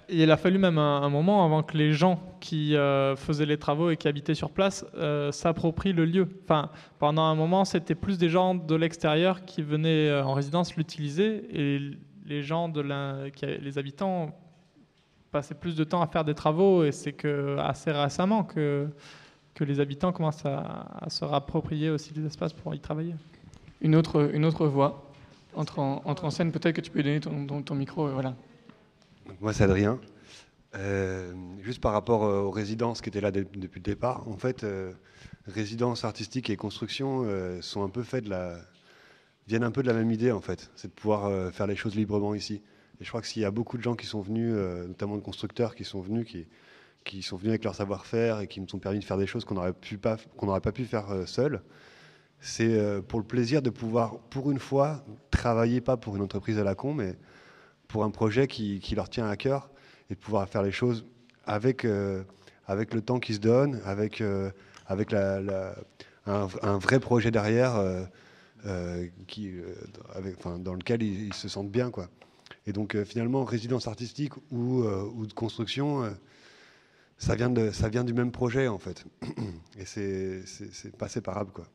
[0.09, 3.91] Il a fallu même un, moment avant que les gens qui euh, faisaient les travaux
[3.91, 6.27] et qui habitaient sur place euh, s'approprient le lieu.
[6.43, 10.75] Enfin, pendant un moment, c'était plus des gens de l'extérieur qui venaient euh, en résidence
[10.75, 11.91] l'utiliser et
[12.25, 14.35] les gens les habitants
[15.31, 18.87] passaient plus de temps à faire des travaux et c'est que assez récemment que
[19.59, 23.15] les habitants commencent à, se rapproprier aussi des espaces pour y travailler.
[23.81, 25.11] Une autre, une voix
[25.55, 26.51] entre en, scène.
[26.51, 28.07] Peut-être que tu peux donner ton, ton, micro.
[28.07, 28.35] Voilà.
[29.41, 29.99] Moi, c'est Adrien.
[30.75, 34.37] Euh, juste par rapport euh, aux résidences qui étaient là de- depuis le départ, en
[34.37, 34.91] fait, euh,
[35.45, 38.57] résidences artistiques et construction euh, sont un peu de la,
[39.47, 41.75] viennent un peu de la même idée en fait, c'est de pouvoir euh, faire les
[41.75, 42.63] choses librement ici.
[42.99, 44.53] Et je crois que s'il y a beaucoup de gens qui sont venus,
[44.87, 46.47] notamment de constructeurs qui sont venus, qui,
[47.03, 49.45] qui sont venus avec leur savoir-faire et qui nous ont permis de faire des choses
[49.45, 50.17] qu'on n'aurait pas,
[50.61, 51.61] pas pu faire seul.
[52.39, 56.63] C'est pour le plaisir de pouvoir, pour une fois, travailler pas pour une entreprise à
[56.63, 57.15] la con, mais
[57.93, 59.69] pour un projet qui, leur tient à cœur
[60.09, 61.05] et de pouvoir faire les choses
[61.45, 62.23] avec, euh,
[62.65, 64.49] avec le temps qui se donne, avec, euh,
[64.87, 69.53] avec un, vrai projet derrière euh, qui,
[70.59, 71.91] dans lequel ils, se sentent bien.
[71.91, 72.07] Quoi.
[72.65, 76.11] Et donc finalement, résidence artistique ou, ou de construction,
[77.19, 79.05] ça, vient de, ça vient du même projet en fait.
[79.77, 81.51] Et c'est pas séparable.
[81.51, 81.67] Quoi.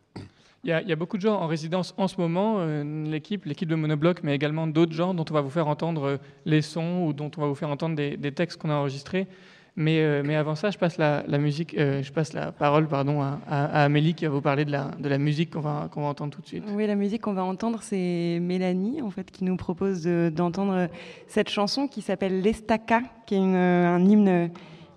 [0.65, 3.77] Il y, a, beaucoup de gens en résidence en ce moment, euh, l'équipe, l'équipe de
[3.77, 6.17] Monobloc, mais également d'autres gens dont on va vous faire entendre euh,
[6.47, 9.29] les sons ou dont on va vous faire entendre des, textes qu'on a enregistrés.
[9.77, 13.85] Mais, euh, mais avant ça, je passe la, musique, je passe la parole pardon, à,
[13.85, 16.35] Amélie qui va vous parler de la, de la musique qu'on va, qu'on va entendre
[16.35, 16.65] tout de suite.
[16.73, 20.89] Oui, la musique qu'on va entendre, c'est Mélanie, en fait, qui nous propose de- d'entendre
[21.29, 24.51] cette chanson qui s'appelle L'Estaca, qui est un hymne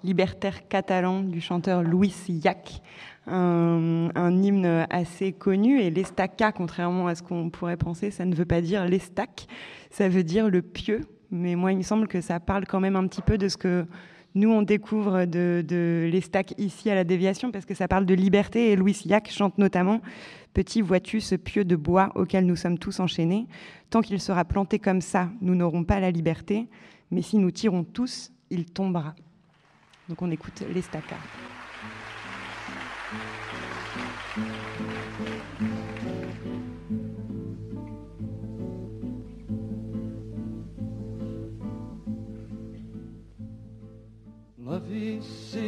[0.03, 2.81] libertaire catalan du chanteur Luis Llach.
[3.27, 5.79] Un, hymne assez connu.
[5.79, 9.47] Et l'Estaca, contrairement à ce qu'on pourrait penser, ça ne veut pas dire l'estac,
[9.89, 11.01] ça veut dire le pieu.
[11.29, 13.57] Mais moi, il me semble que ça parle quand même un petit peu de ce
[13.57, 13.85] que
[14.33, 18.13] nous, on découvre de, de l'estac ici à la déviation, parce que ça parle de
[18.13, 18.71] liberté.
[18.71, 20.01] Et Louis Llach chante notamment
[20.53, 23.47] Petit, vois-tu ce pieu de bois auquel nous sommes tous enchaînés?
[23.89, 26.67] Tant qu'il sera planté comme ça, nous n'aurons pas la liberté,
[27.09, 29.15] mais si nous tirons tous, il tombera.
[30.09, 31.15] Donc on écoute l'estaca.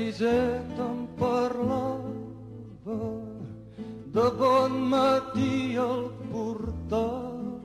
[0.03, 2.11] Viciseta em parlava
[4.15, 7.61] de bon matí al portal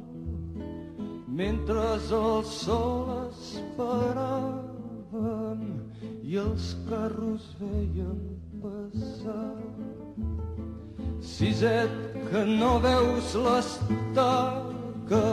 [1.41, 4.63] mentre el sol esperaven
[6.23, 8.23] i els carros veien
[8.63, 9.59] passar.
[11.35, 11.93] Siset,
[12.31, 15.27] que no veus l'estaca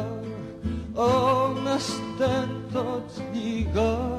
[1.05, 4.14] on estem tots lligats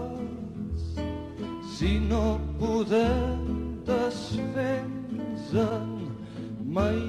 [2.59, 3.39] poder
[3.87, 6.11] desfer-nos-en
[6.65, 7.06] mai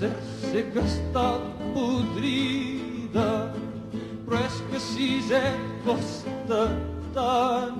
[0.00, 1.40] que està
[1.72, 3.48] podrida
[4.26, 5.40] però és que sisè
[5.86, 6.62] costa
[7.14, 7.78] tant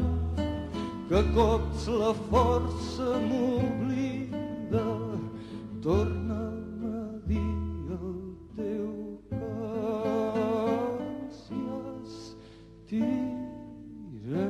[1.11, 4.85] que cops la força m'oblida
[5.85, 7.59] torna'm a dir
[7.99, 8.17] el
[8.57, 8.89] teu
[9.35, 10.63] cos
[11.53, 11.61] i
[12.87, 14.49] estira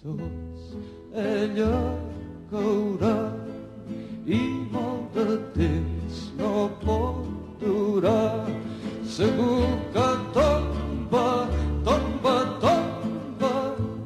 [0.00, 0.64] tots.
[1.26, 1.76] Ella
[2.50, 3.18] caurà
[4.24, 4.40] i
[4.72, 5.87] molt de temps
[6.84, 7.24] pot
[7.60, 8.46] durar
[9.04, 11.28] segur que tomba,
[11.84, 13.54] tomba, tomba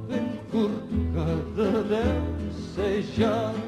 [0.08, 2.22] ben corcada deu
[2.74, 3.61] ser ja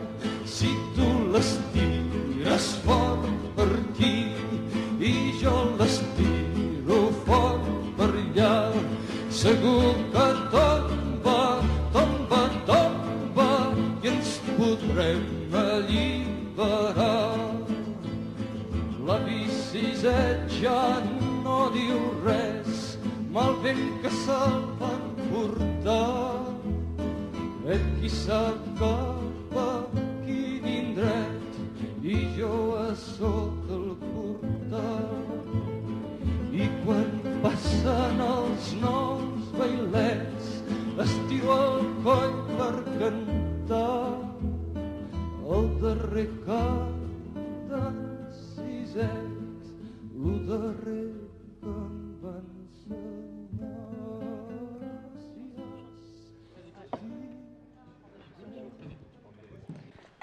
[24.24, 24.73] sun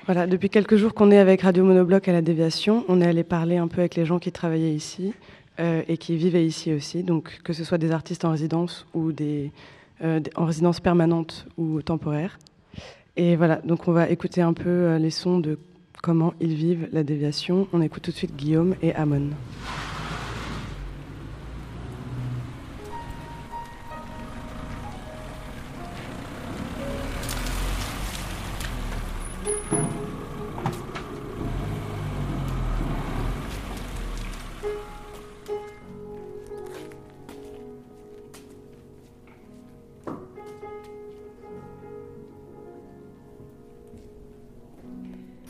[0.08, 3.24] Voilà, depuis quelques jours qu'on est avec Radio Monobloc à la Déviation, on est allé
[3.24, 5.14] parler un peu avec les gens qui travaillaient ici
[5.60, 9.12] euh, et qui vivaient ici aussi, donc que ce soit des artistes en résidence ou
[9.12, 9.52] des,
[10.04, 12.40] euh, en résidence permanente ou temporaire.
[13.16, 15.60] Et voilà, donc on va écouter un peu euh, les sons de
[16.02, 17.68] comment ils vivent la déviation.
[17.72, 19.30] On écoute tout de suite Guillaume et Amon.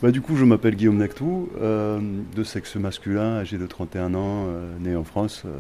[0.02, 2.00] Bah, du coup, je m'appelle Guillaume Nectou, euh,
[2.36, 5.44] de sexe masculin, âgé de 31 ans, euh, né en France.
[5.46, 5.60] euh,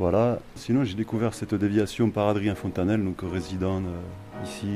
[0.00, 0.40] voilà.
[0.56, 3.80] Sinon, j'ai découvert cette déviation par Adrien Fontanel, donc résident
[4.44, 4.66] ici,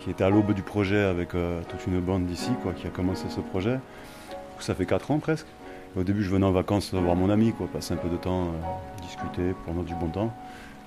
[0.00, 3.26] qui était à l'aube du projet avec toute une bande d'ici, quoi, qui a commencé
[3.28, 3.78] ce projet.
[4.58, 5.46] Ça fait 4 ans presque.
[5.96, 8.52] Au début, je venais en vacances voir mon ami, quoi, passer un peu de temps,
[9.02, 10.34] discuter, prendre du bon temps.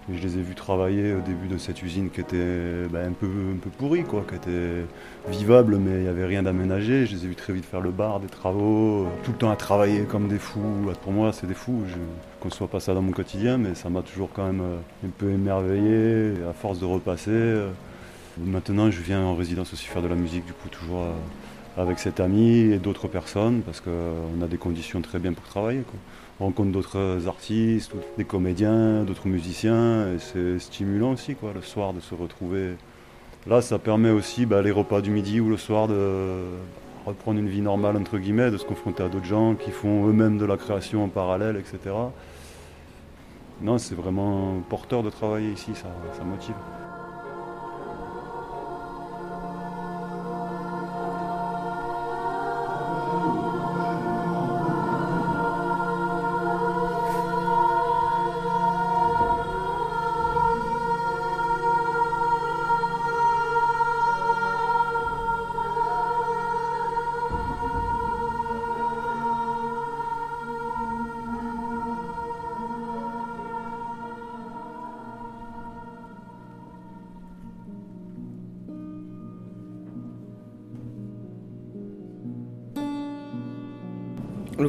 [0.08, 3.26] Je les ai vus travailler au début de cette usine qui était ben, un, peu,
[3.26, 4.86] un peu pourrie, quoi, qui était
[5.30, 7.08] vivable, mais il n'y avait rien d'aménagé.
[7.08, 9.50] Je les ai vus très vite faire le bar, des travaux, euh, tout le temps
[9.50, 10.92] à travailler comme des fous.
[11.02, 11.82] Pour moi, c'est des fous.
[11.88, 12.06] Je ne
[12.40, 15.32] conçois pas ça dans mon quotidien, mais ça m'a toujours quand même euh, un peu
[15.32, 16.34] émerveillé.
[16.48, 17.70] À force de repasser, euh,
[18.38, 21.04] maintenant, je viens en résidence aussi faire de la musique, du coup, toujours
[21.78, 25.82] avec cet ami et d'autres personnes, parce qu'on a des conditions très bien pour travailler.
[26.40, 31.94] On rencontre d'autres artistes, des comédiens, d'autres musiciens, et c'est stimulant aussi, quoi, le soir,
[31.94, 32.74] de se retrouver.
[33.48, 36.44] Là, ça permet aussi bah, les repas du midi ou le soir de
[37.06, 40.38] reprendre une vie normale, entre guillemets, de se confronter à d'autres gens qui font eux-mêmes
[40.38, 41.96] de la création en parallèle, etc.
[43.62, 46.56] Non, c'est vraiment porteur de travailler ici, ça, ça motive.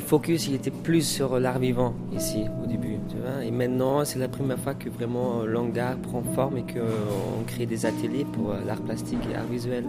[0.07, 2.97] Focus il était plus sur l'art vivant ici au début.
[3.43, 7.67] Et maintenant, c'est la première fois que vraiment euh, l'hangar prend forme et qu'on crée
[7.67, 9.85] des ateliers pour euh, l'art plastique et l'art visuel.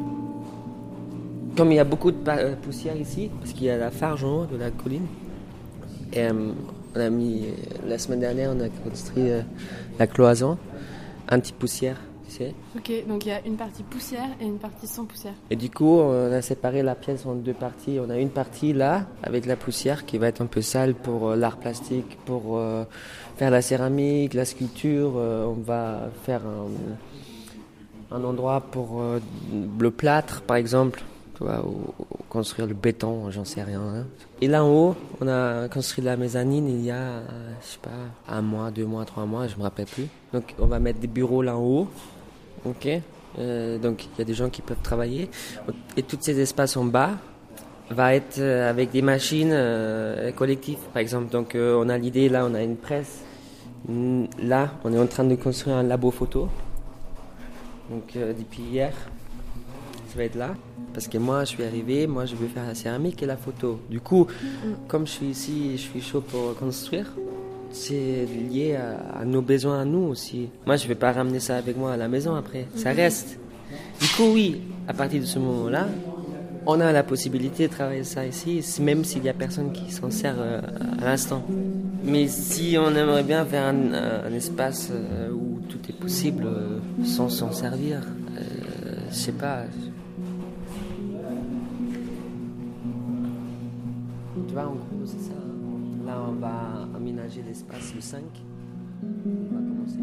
[1.56, 4.24] Comme il y a beaucoup de euh, poussière ici, parce qu'il y a la farge
[4.24, 5.08] en haut de la colline,
[6.14, 6.52] et euh,
[6.96, 7.46] on a mis,
[7.88, 9.42] la semaine dernière, on a construit euh,
[9.98, 10.58] la cloison,
[11.32, 11.98] anti-poussière
[12.28, 12.54] tu sais.
[12.76, 15.34] Ok, donc il y a une partie poussière et une partie sans poussière.
[15.50, 18.00] Et du coup, on a séparé la pièce en deux parties.
[18.06, 21.30] On a une partie là, avec la poussière, qui va être un peu sale pour
[21.30, 22.84] euh, l'art plastique, pour euh,
[23.38, 25.14] faire la céramique, la sculpture.
[25.16, 29.20] Euh, on va faire un, un endroit pour euh,
[29.80, 31.02] le plâtre, par exemple,
[31.38, 33.82] tu vois, ou, ou construire le béton, j'en sais rien.
[33.82, 34.06] hein.
[34.42, 37.22] Et là en haut, on a construit la mezzanine il y a,
[37.62, 37.90] je sais pas,
[38.32, 40.08] un mois, deux mois, trois mois, je me rappelle plus.
[40.34, 41.88] Donc on va mettre des bureaux là en haut.
[42.66, 42.88] Ok.
[43.40, 45.30] Euh, donc il y a des gens qui peuvent travailler.
[45.96, 47.12] Et tous ces espaces en bas
[47.90, 51.32] va être euh, avec des machines euh, collectives, par exemple.
[51.32, 53.22] Donc euh, on a l'idée là, on a une presse.
[53.88, 56.50] Mm, Là, on est en train de construire un labo photo.
[57.90, 58.94] Donc depuis hier,
[60.10, 60.56] ça va être là.
[60.94, 63.80] Parce que moi, je suis arrivé, moi, je veux faire la céramique et la photo.
[63.90, 64.28] Du coup,
[64.90, 67.14] comme je suis ici, je suis chaud pour construire.
[67.72, 70.50] C'est lié à, à nos besoins à nous aussi.
[70.66, 72.68] Moi, je vais pas ramener ça avec moi à la maison après.
[72.76, 73.38] Ça reste.
[74.00, 75.88] Du coup, oui, à partir de ce moment-là,
[76.66, 80.12] on a la possibilité de travailler ça ici, même s'il y a personne qui s'en
[80.12, 80.60] sert euh,
[81.02, 81.44] à l'instant.
[82.04, 86.80] Mais si on aimerait bien faire un, un espace euh, où tout est possible euh,
[87.06, 88.02] sans s'en servir,
[89.10, 89.62] je sais pas.
[94.48, 94.76] Tu vois, en
[96.22, 98.24] on va aménager l'espace le 5.
[99.04, 100.00] On va commencer.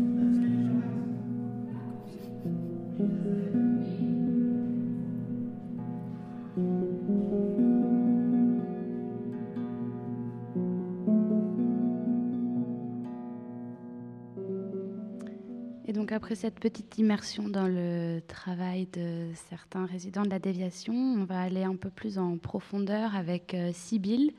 [15.87, 20.95] Et donc après cette petite immersion dans le travail de certains résidents de la déviation,
[20.95, 24.33] on va aller un peu plus en profondeur avec euh, Sybille,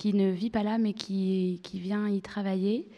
[0.00, 2.88] qui ne vit pas là mais qui, qui vient y travailler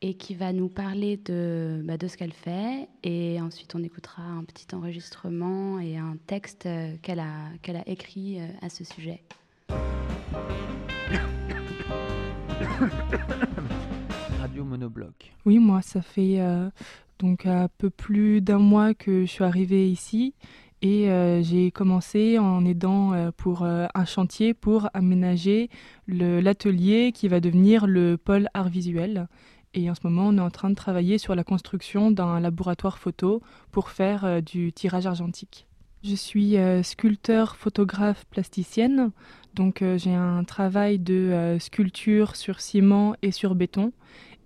[0.00, 2.88] et qui va nous parler de, bah, de ce qu'elle fait.
[3.02, 7.82] Et ensuite on écoutera un petit enregistrement et un texte euh, qu'elle a, qu'elle a
[7.88, 9.24] écrit euh, à ce sujet.
[14.38, 15.32] Radio Monobloc.
[15.46, 16.70] Oui, moi, ça fait euh,
[17.18, 20.32] donc un peu plus d'un mois que je suis arrivée ici
[20.82, 25.70] et euh, j'ai commencé en aidant euh, pour euh, un chantier pour aménager
[26.06, 29.28] l'atelier qui va devenir le pôle art visuel.
[29.74, 32.98] Et en ce moment, on est en train de travailler sur la construction d'un laboratoire
[32.98, 35.66] photo pour faire du tirage argentique.
[36.02, 39.10] Je suis sculpteur, photographe, plasticienne.
[39.52, 43.92] Donc j'ai un travail de sculpture sur ciment et sur béton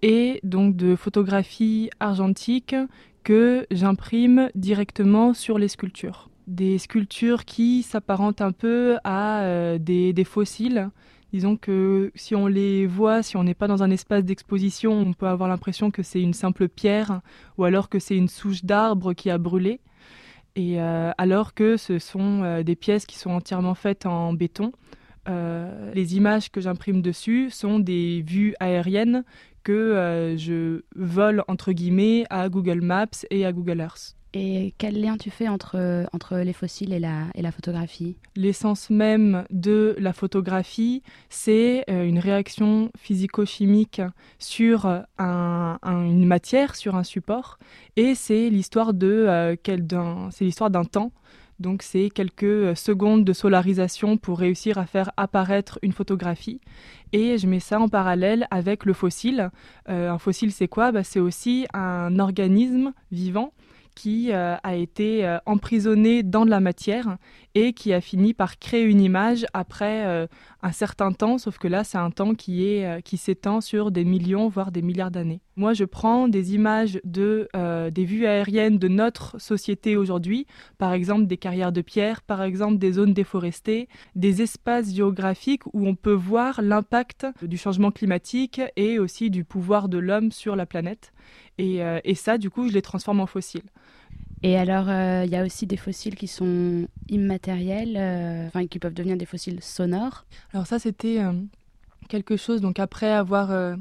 [0.03, 2.75] et donc de photographie argentique
[3.23, 6.31] que j'imprime directement sur les sculptures.
[6.47, 10.91] Des sculptures qui s'apparentent un peu à euh, des, des fossiles.
[11.33, 15.13] Disons que si on les voit, si on n'est pas dans un espace d'exposition, on
[15.13, 17.21] peut avoir l'impression que c'est une simple pierre
[17.57, 19.81] ou alors que c'est une souche d'arbre qui a brûlé.
[20.57, 24.73] Et euh, alors que ce sont euh, des pièces qui sont entièrement faites en béton.
[25.29, 29.25] Euh, les images que j'imprime dessus sont des vues aériennes
[29.63, 34.17] que euh, je vole entre guillemets à Google Maps et à Google Earth.
[34.33, 38.17] Et quel lien tu fais entre, entre les fossiles et la, et la photographie?
[38.37, 44.01] L'essence même de la photographie, c'est euh, une réaction physico-chimique
[44.39, 47.59] sur un- un- une matière, sur un support,
[47.97, 49.57] et c'est l'histoire d'un
[50.85, 51.13] temps.
[51.61, 56.61] Donc c'est quelques euh, secondes de solarisation pour réussir à faire apparaître une photographie.
[57.13, 59.51] Et je mets ça en parallèle avec le fossile.
[59.89, 60.91] Euh, un fossile, c'est quoi?
[60.91, 63.53] Bah, C'est aussi un organisme vivant
[63.95, 67.19] qui euh, a été emprisonné dans de la matière
[67.55, 70.27] et qui a fini par créer une image après euh,
[70.63, 73.91] un certain temps, sauf que là, c'est un temps qui est euh, qui s'étend sur
[73.91, 75.41] des millions, voire des milliards d'années.
[75.57, 80.47] Moi, je prends des images de euh, des vues aériennes de notre société aujourd'hui,
[80.79, 85.87] par exemple des carrières de pierre, par exemple des zones déforestées, des espaces géographiques où
[85.87, 90.67] on peut voir l'impact du changement climatique et aussi du pouvoir de l'homme sur la
[90.67, 91.13] planète.
[91.59, 93.69] Et, et ça, du coup, je les transforme en fossiles.
[94.43, 98.79] Et alors, euh, il y a aussi des fossiles qui sont immatériels, euh, enfin qui
[98.79, 100.25] peuvent devenir des fossiles sonores.
[100.53, 101.33] Alors ça, c'était euh,
[102.09, 102.61] quelque chose.
[102.61, 103.77] Donc après avoir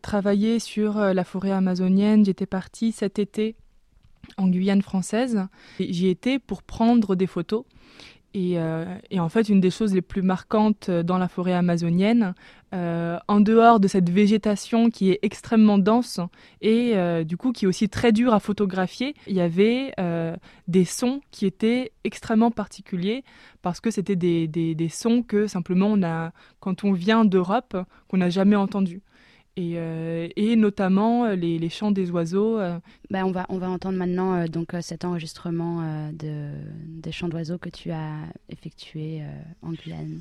[0.00, 3.56] travaillé sur la forêt amazonienne, j'étais partie cet été
[4.38, 5.46] en Guyane française.
[5.78, 7.64] J'y étais pour prendre des photos.
[8.34, 11.54] Et, euh, et en fait, une des choses les plus marquantes euh, dans la forêt
[11.54, 12.34] amazonienne,
[12.74, 16.20] euh, en dehors de cette végétation qui est extrêmement dense
[16.60, 19.94] et du coup qui est aussi très dure à photographier, il y avait
[20.66, 23.22] des sons qui étaient extrêmement particuliers
[23.62, 27.76] parce que c'était des sons que simplement on a, quand on vient d'Europe,
[28.08, 29.00] qu'on n'a jamais entendus.
[29.56, 32.58] Et, euh, et notamment les, les, chants des oiseaux.
[33.10, 36.50] Ben, on, va, on va entendre maintenant donc, cet enregistrement de,
[37.00, 39.22] des chants d'oiseaux que tu as effectué
[39.62, 40.20] en Guyane.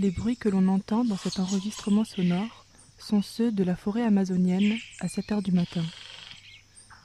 [0.00, 2.64] Les bruits que l'on entend dans cet enregistrement sonore
[2.98, 5.84] sont ceux de la forêt amazonienne à 7 heures du matin.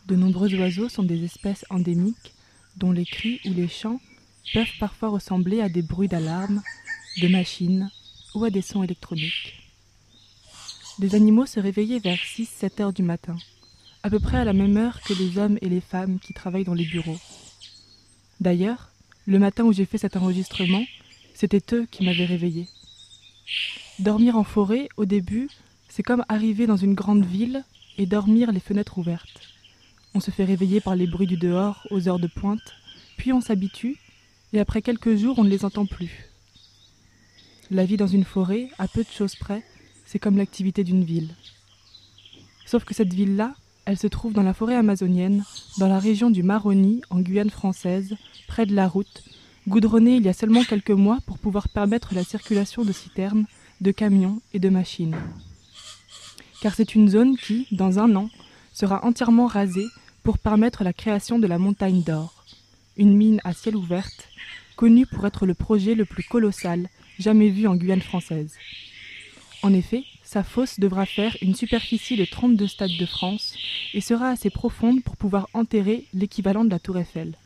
[0.07, 2.31] De nombreux oiseaux sont des espèces endémiques
[2.77, 3.99] dont les cris ou les chants
[4.53, 6.61] peuvent parfois ressembler à des bruits d'alarme,
[7.21, 7.91] de machines
[8.33, 9.61] ou à des sons électroniques.
[10.97, 13.35] Les animaux se réveillaient vers 6-7 heures du matin,
[14.03, 16.63] à peu près à la même heure que les hommes et les femmes qui travaillent
[16.63, 17.19] dans les bureaux.
[18.39, 18.89] D'ailleurs,
[19.25, 20.85] le matin où j'ai fait cet enregistrement,
[21.33, 22.69] c'était eux qui m'avaient réveillé.
[23.99, 25.49] Dormir en forêt, au début,
[25.89, 27.63] c'est comme arriver dans une grande ville
[27.97, 29.41] et dormir les fenêtres ouvertes.
[30.13, 32.73] On se fait réveiller par les bruits du dehors aux heures de pointe,
[33.17, 33.97] puis on s'habitue,
[34.53, 36.29] et après quelques jours on ne les entend plus.
[37.71, 39.63] La vie dans une forêt, à peu de choses près,
[40.05, 41.33] c'est comme l'activité d'une ville.
[42.65, 45.43] Sauf que cette ville-là, elle se trouve dans la forêt amazonienne,
[45.77, 48.15] dans la région du Maroni, en Guyane française,
[48.47, 49.23] près de la route,
[49.67, 53.45] goudronné il y a seulement quelques mois pour pouvoir permettre la circulation de citernes,
[53.81, 55.15] de camions et de machines.
[56.61, 58.29] Car c'est une zone qui, dans un an,
[58.73, 59.87] sera entièrement rasée
[60.23, 62.45] pour permettre la création de la montagne d'or,
[62.97, 64.09] une mine à ciel ouvert,
[64.75, 66.89] connue pour être le projet le plus colossal
[67.19, 68.53] jamais vu en Guyane française.
[69.63, 73.55] En effet, sa fosse devra faire une superficie de 32 stades de France
[73.93, 77.37] et sera assez profonde pour pouvoir enterrer l'équivalent de la tour Eiffel.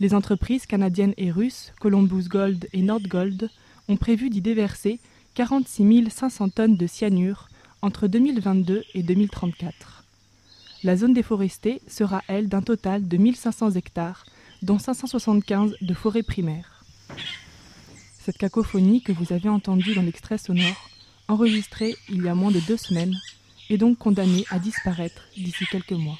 [0.00, 3.50] Les entreprises canadiennes et russes, Columbus Gold et Nordgold,
[3.86, 4.98] ont prévu d'y déverser
[5.34, 7.48] 46 500 tonnes de cyanure
[7.82, 10.04] entre 2022 et 2034.
[10.84, 14.24] La zone déforestée sera, elle, d'un total de 1500 hectares,
[14.62, 16.82] dont 575 de forêt primaire.
[18.18, 20.88] Cette cacophonie que vous avez entendue dans l'extrait sonore,
[21.28, 23.14] enregistrée il y a moins de deux semaines,
[23.68, 26.18] est donc condamnée à disparaître d'ici quelques mois.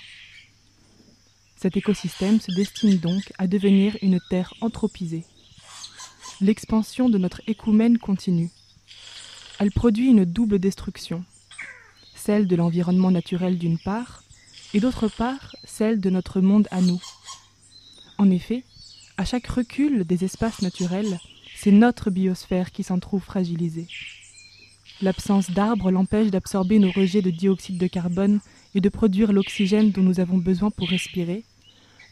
[1.61, 5.25] Cet écosystème se destine donc à devenir une terre anthropisée.
[6.41, 8.49] L'expansion de notre écoumène continue.
[9.59, 11.23] Elle produit une double destruction,
[12.15, 14.25] celle de l'environnement naturel d'une part,
[14.73, 17.03] et d'autre part celle de notre monde à nous.
[18.17, 18.65] En effet,
[19.19, 21.21] à chaque recul des espaces naturels,
[21.57, 23.87] c'est notre biosphère qui s'en trouve fragilisée.
[25.03, 28.41] L'absence d'arbres l'empêche d'absorber nos rejets de dioxyde de carbone
[28.75, 31.45] et de produire l'oxygène dont nous avons besoin pour respirer,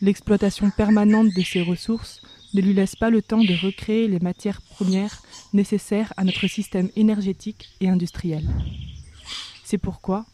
[0.01, 2.23] L'exploitation permanente de ces ressources
[2.55, 5.23] ne lui laisse pas le temps de recréer les matières premières
[5.53, 8.49] nécessaires à notre système énergétique et industriel.
[9.65, 10.25] C'est pourquoi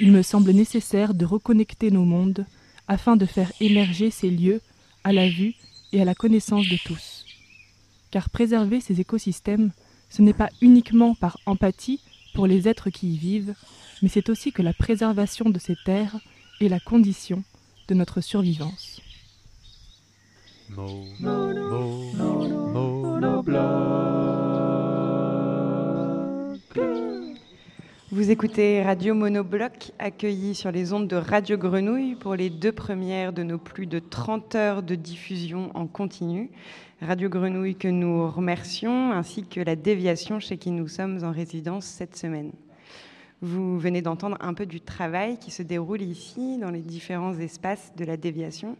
[0.00, 2.46] il me semble nécessaire de reconnecter nos mondes
[2.86, 4.60] afin de faire émerger ces lieux
[5.02, 5.54] à la vue
[5.92, 7.24] et à la connaissance de tous.
[8.10, 9.72] Car préserver ces écosystèmes,
[10.10, 12.00] ce n'est pas uniquement par empathie
[12.34, 13.54] pour les êtres qui y vivent,
[14.02, 16.18] mais c'est aussi que la préservation de ces terres
[16.60, 17.42] est la condition
[17.88, 19.00] de notre survivance.
[28.10, 33.32] Vous écoutez Radio Monobloc, accueilli sur les ondes de Radio Grenouille pour les deux premières
[33.32, 36.50] de nos plus de 30 heures de diffusion en continu.
[37.00, 41.84] Radio Grenouille que nous remercions, ainsi que la déviation chez qui nous sommes en résidence
[41.84, 42.52] cette semaine.
[43.44, 47.92] Vous venez d'entendre un peu du travail qui se déroule ici dans les différents espaces
[47.94, 48.78] de la déviation.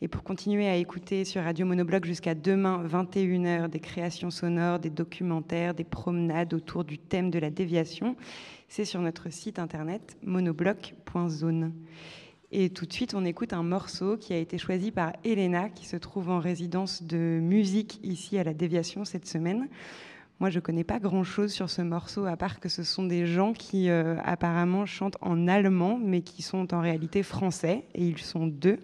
[0.00, 4.90] Et pour continuer à écouter sur Radio Monobloc jusqu'à demain, 21h, des créations sonores, des
[4.90, 8.14] documentaires, des promenades autour du thème de la déviation,
[8.68, 11.72] c'est sur notre site internet monobloc.zone.
[12.52, 15.84] Et tout de suite, on écoute un morceau qui a été choisi par Elena, qui
[15.84, 19.68] se trouve en résidence de musique ici à la déviation cette semaine.
[20.38, 23.26] Moi, je ne connais pas grand-chose sur ce morceau, à part que ce sont des
[23.26, 28.18] gens qui euh, apparemment chantent en allemand, mais qui sont en réalité français, et ils
[28.18, 28.78] sont deux.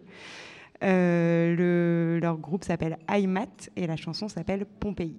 [0.83, 5.19] Euh, leur groupe s'appelle Heimat, et la chanson s'appelle Pompéi.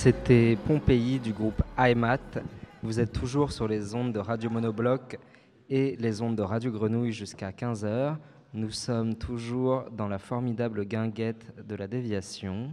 [0.00, 2.20] C'était Pompéi du groupe IMAT.
[2.84, 5.18] Vous êtes toujours sur les ondes de Radio Monobloc
[5.68, 8.14] et les ondes de Radio Grenouille jusqu'à 15h.
[8.54, 12.70] Nous sommes toujours dans la formidable guinguette de la déviation.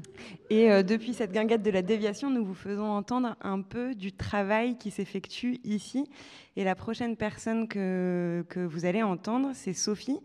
[0.52, 4.14] Et euh, depuis cette guinguette de la déviation, nous vous faisons entendre un peu du
[4.14, 6.08] travail qui s'effectue ici.
[6.56, 10.20] Et la prochaine personne que, que vous allez entendre, c'est Sophie,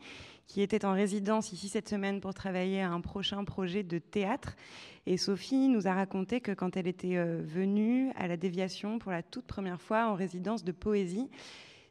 [0.47, 4.55] qui était en résidence ici cette semaine pour travailler à un prochain projet de théâtre.
[5.07, 9.13] Et Sophie nous a raconté que quand elle était euh, venue à la déviation pour
[9.13, 11.29] la toute première fois en résidence de poésie,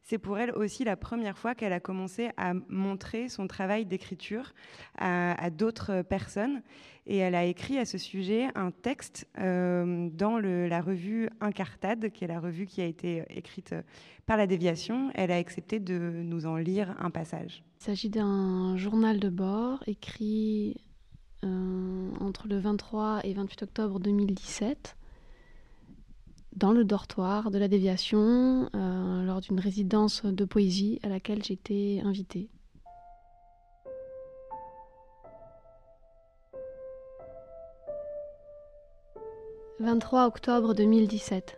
[0.10, 4.56] c'est pour elle aussi la première fois qu'elle a commencé à montrer son travail d'écriture
[4.98, 6.64] à, d'autres personnes.
[7.06, 12.24] Et elle a écrit à ce sujet un texte euh, dans la revue Incartade, qui
[12.24, 13.76] est la revue qui a été écrite
[14.26, 15.12] par la déviation.
[15.14, 17.64] Elle a accepté de nous en lire un passage.
[17.82, 20.78] Il s'agit d'un journal de bord écrit
[21.46, 24.98] euh, entre le 23 et 28 octobre 2017
[26.56, 32.02] dans le dortoir de la déviation euh, lors d'une résidence de poésie à laquelle j'étais
[32.04, 32.50] invitée.
[39.80, 41.58] «23 octobre 2017.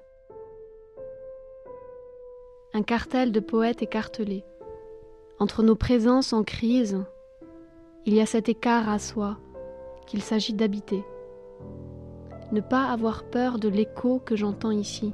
[2.76, 4.46] Un cartel de poètes écartelés.
[5.40, 7.04] Entre nos présences en crise,
[8.06, 9.40] il y a cet écart à soi
[10.06, 11.04] qu'il s'agit d'habiter
[12.52, 15.14] ne pas avoir peur de l'écho que j'entends ici.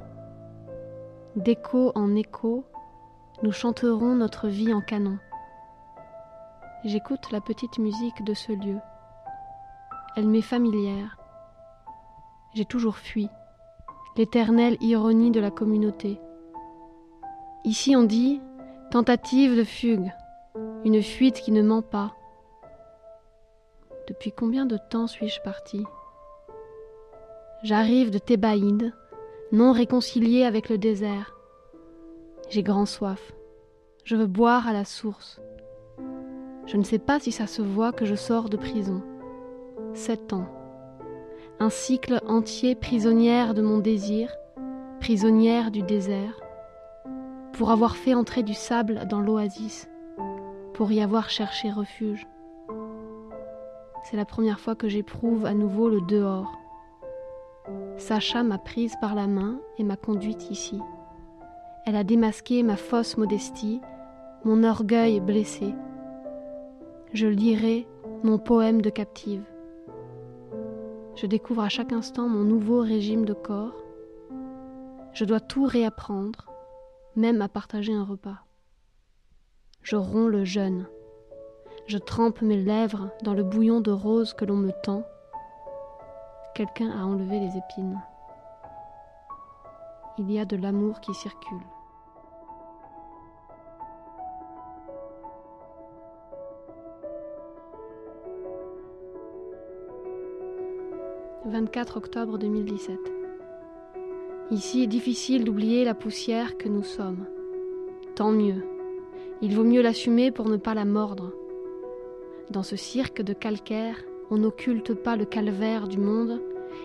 [1.36, 2.64] D'écho en écho,
[3.42, 5.18] nous chanterons notre vie en canon.
[6.84, 8.78] J'écoute la petite musique de ce lieu.
[10.16, 11.16] Elle m'est familière.
[12.54, 13.28] J'ai toujours fui,
[14.16, 16.20] l'éternelle ironie de la communauté.
[17.64, 18.40] Ici on dit
[18.90, 20.12] tentative de fugue,
[20.84, 22.14] une fuite qui ne ment pas.
[24.08, 25.84] Depuis combien de temps suis-je partie
[27.62, 28.94] J'arrive de Thébaïde,
[29.52, 31.36] non réconcilié avec le désert.
[32.48, 33.34] J'ai grand soif.
[34.04, 35.42] Je veux boire à la source.
[36.64, 39.02] Je ne sais pas si ça se voit que je sors de prison.
[39.92, 40.48] Sept ans.
[41.60, 44.34] Un cycle entier prisonnière de mon désir,
[45.00, 46.40] prisonnière du désert,
[47.52, 49.86] pour avoir fait entrer du sable dans l'oasis,
[50.72, 52.26] pour y avoir cherché refuge.
[54.04, 56.58] C'est la première fois que j'éprouve à nouveau le dehors
[57.96, 60.80] Sacha m'a prise par la main et m'a conduite ici.
[61.84, 63.80] Elle a démasqué ma fausse modestie,
[64.44, 65.74] mon orgueil blessé.
[67.12, 67.86] Je lirai
[68.22, 69.44] mon poème de captive.
[71.16, 73.74] Je découvre à chaque instant mon nouveau régime de corps.
[75.12, 76.46] Je dois tout réapprendre,
[77.16, 78.44] même à partager un repas.
[79.82, 80.86] Je romps le jeûne.
[81.88, 85.04] Je trempe mes lèvres dans le bouillon de rose que l'on me tend
[86.54, 87.98] Quelqu'un a enlevé les épines.
[90.18, 91.62] Il y a de l'amour qui circule.
[101.46, 102.98] «24 octobre 2017.
[104.50, 107.24] Ici est difficile d'oublier la poussière que nous sommes.
[108.14, 108.62] Tant mieux.
[109.40, 111.32] Il vaut mieux l'assumer pour ne pas la mordre.
[112.50, 116.40] Dans ce cirque de calcaire, on n'occulte pas le calvaire du monde,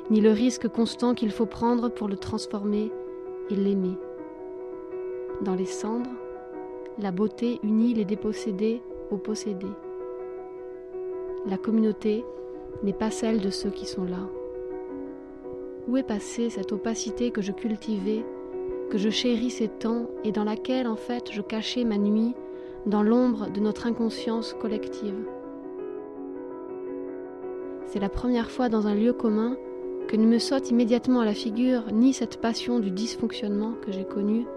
[0.09, 2.91] ni le risque constant qu'il faut prendre pour le transformer
[3.49, 3.97] et l'aimer.
[5.39, 6.09] Dans les cendres,
[6.99, 9.71] la beauté unit les dépossédés aux possédés.
[11.45, 12.25] La communauté
[12.83, 14.29] n'est pas celle de ceux qui sont là.
[15.87, 18.25] Où est passée cette opacité que je cultivais,
[18.89, 22.33] que je chérissais tant et dans laquelle en fait je cachais ma nuit
[22.85, 25.25] dans l'ombre de notre inconscience collective?
[27.93, 29.55] C'est la première fois dans un lieu commun
[30.07, 34.03] que ne me saute immédiatement à la figure ni cette passion du dysfonctionnement que j'ai
[34.03, 34.47] connue,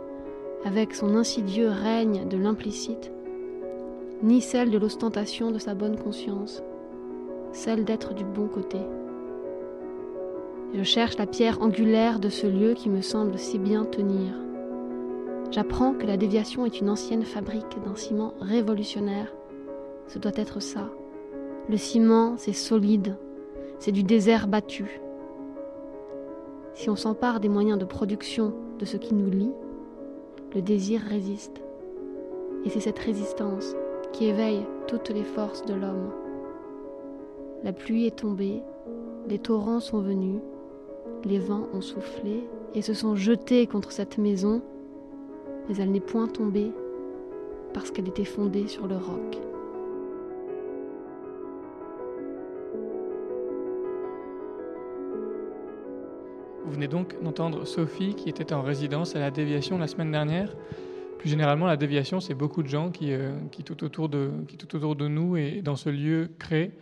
[0.65, 3.13] avec son insidieux règne de l'implicite,
[4.23, 6.63] ni celle de l'ostentation de sa bonne conscience,
[7.53, 8.79] celle d'être du bon côté.
[10.73, 14.33] Je cherche la pierre angulaire de ce lieu qui me semble si bien tenir.
[15.51, 19.31] J'apprends que la déviation est une ancienne fabrique d'un ciment révolutionnaire.
[20.09, 20.89] Ce doit être ça.
[21.69, 23.17] Le ciment, c'est solide,
[23.79, 25.01] c'est du désert battu.
[26.75, 29.53] Si on s'empare des moyens de production de ce qui nous lie,
[30.55, 31.63] le désir résiste.
[32.65, 33.75] Et c'est cette résistance
[34.13, 36.11] qui éveille toutes les forces de l'homme.
[37.63, 38.63] La pluie est tombée,
[39.29, 40.41] les torrents sont venus,
[41.25, 44.63] les vents ont soufflé et se sont jetés contre cette maison,
[45.69, 46.73] mais elle n'est point tombée
[47.73, 49.46] parce qu'elle était fondée sur le roc.
[56.67, 60.53] Vous venez donc d'entendre Sophie qui était en résidence à la déviation la semaine dernière.
[61.17, 64.57] Plus généralement, la déviation, c'est beaucoup de gens qui, euh, qui, tout autour de, qui
[64.57, 66.73] tout autour de nous et dans ce lieu créent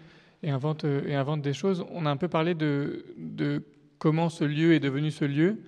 [0.42, 1.84] et inventent, euh, et inventent des choses.
[1.92, 3.62] On a un peu parlé de, de
[3.98, 5.58] comment ce lieu est devenu ce lieu.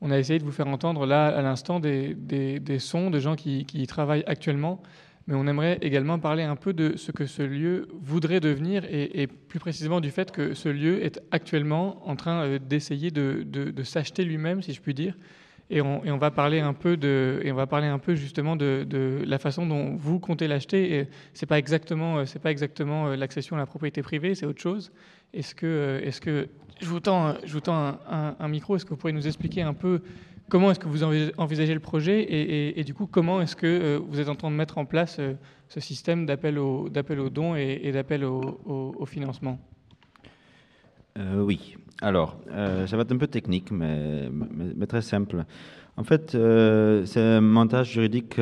[0.00, 3.18] On a essayé de vous faire entendre là, à l'instant, des, des, des, sons de
[3.18, 4.82] gens qui, qui y travaillent actuellement
[5.26, 9.26] mais on aimerait également parler un peu de ce que ce lieu voudrait devenir et,
[9.26, 14.24] plus précisément du fait que ce lieu est actuellement en train euh, d'essayer de, s'acheter
[14.24, 15.16] lui-même, si je puis dire.
[15.70, 16.98] Et on, va parler un peu
[17.42, 20.98] et on va parler un peu justement de, la façon dont vous comptez l'acheter.
[20.98, 24.92] Et c'est pas exactement, euh, exactement euh, l'accession à la propriété privée, c'est autre chose.
[25.32, 26.48] Est-ce que, est-ce que
[26.80, 29.72] je vous tends, je tends un, un micro Est-ce que vous pourriez nous expliquer un
[29.72, 30.02] peu
[30.52, 31.02] Comment est-ce que vous
[31.38, 32.26] envisagez le projet
[32.78, 35.16] et, du coup, comment est-ce que euh, vous êtes en train de mettre en place
[35.18, 35.32] euh,
[35.70, 39.58] ce système d'appel aux, aux, dons et, d'appel au, financement?
[41.18, 41.78] Euh, Oui.
[42.02, 45.46] Alors, ça va être un peu technique, mais, mais, très simple.
[45.96, 48.38] En fait, c'est un montage juridique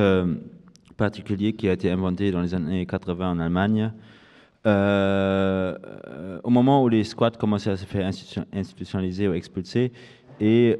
[0.96, 3.92] particulier qui a été inventé dans les années 80 en Allemagne.
[4.66, 8.04] au moment où les squats commençaient à se faire
[8.52, 9.92] institutionnaliser ou expulser,
[10.40, 10.76] et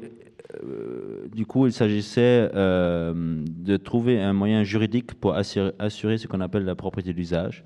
[1.33, 6.65] du coup, il s'agissait euh, de trouver un moyen juridique pour assurer, ce qu'on appelle
[6.65, 7.63] la propriété d'usage,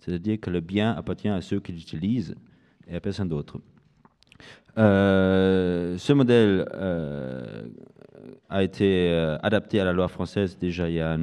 [0.00, 2.34] c'est-à-dire que le bien appartient à ceux qui l'utilisent
[2.88, 3.58] et à personne d'autre.
[4.78, 7.62] Euh, ce modèle euh,
[8.50, 11.16] a été euh, adapté à la loi française déjà il y a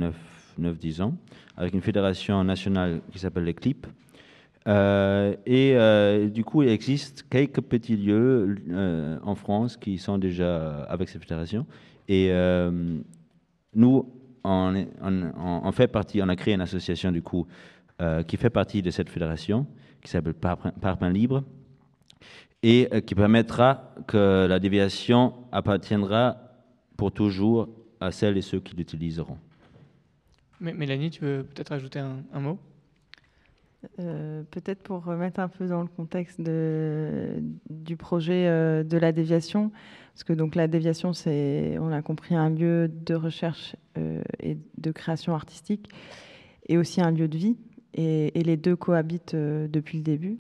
[0.59, 1.16] 9-10 ans,
[1.55, 3.86] avec une fédération nationale qui s'appelle l'ECLIP,
[4.68, 10.18] euh, et euh, du coup, il existe quelques petits lieux euh, en France qui sont
[10.18, 11.66] déjà avec cette fédération.
[12.07, 12.32] Et
[13.76, 14.09] nous,
[14.43, 17.47] on, fait partie, on a créé une association du coup
[18.28, 19.66] qui fait partie de cette fédération,
[20.01, 21.43] qui s'appelle Parpaing Libre,
[22.61, 26.38] et qui permettra que la déviation appartiendra
[26.97, 27.70] pour toujours
[28.01, 29.38] à celles et ceux qui l'utiliseront.
[30.59, 32.59] Mélanie, tu veux peut-être ajouter un mot?
[34.00, 39.72] Euh, Peut-être pour remettre un peu dans le contexte du projet euh, de la déviation,
[40.14, 44.58] parce que donc la déviation, c'est, on a compris, un lieu de recherche euh, et
[44.78, 45.90] de création artistique,
[46.68, 47.58] et aussi un lieu de vie,
[47.94, 50.40] et, les deux cohabitent depuis le début.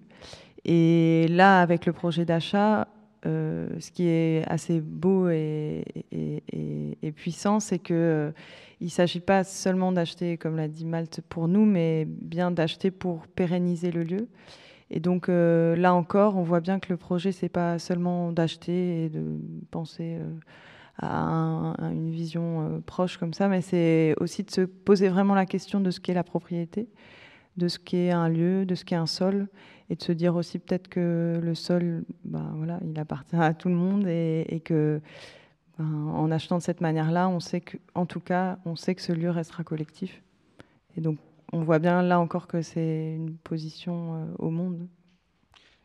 [0.65, 2.87] Et là, avec le projet d'achat,
[3.25, 5.85] euh, ce qui est assez beau et,
[7.15, 8.31] puissant, c'est que euh,
[8.81, 12.91] il ne s'agit pas seulement d'acheter, comme l'a dit Malte, pour nous, mais bien d'acheter
[12.91, 14.27] pour pérenniser le lieu.
[14.89, 19.05] Et donc euh, là encore, on voit bien que le projet, c'est pas seulement d'acheter
[19.05, 19.39] et de
[19.71, 20.17] penser
[20.97, 25.35] à, un, à, une vision proche comme ça, mais c'est aussi de se poser vraiment
[25.35, 26.89] la question de ce qu'est la propriété,
[27.55, 29.47] de ce qu'est un lieu, de ce qu'est un sol,
[29.89, 33.69] et de se dire aussi peut-être que le sol, ben voilà, il appartient à tout
[33.69, 35.01] le monde et, et que
[35.79, 39.11] en achetant de cette manière-là, on sait que, en tout cas, on sait que ce
[39.11, 40.21] lieu restera collectif.
[40.95, 41.17] Et donc,
[41.51, 44.87] on voit bien là encore que c'est une position euh, au monde.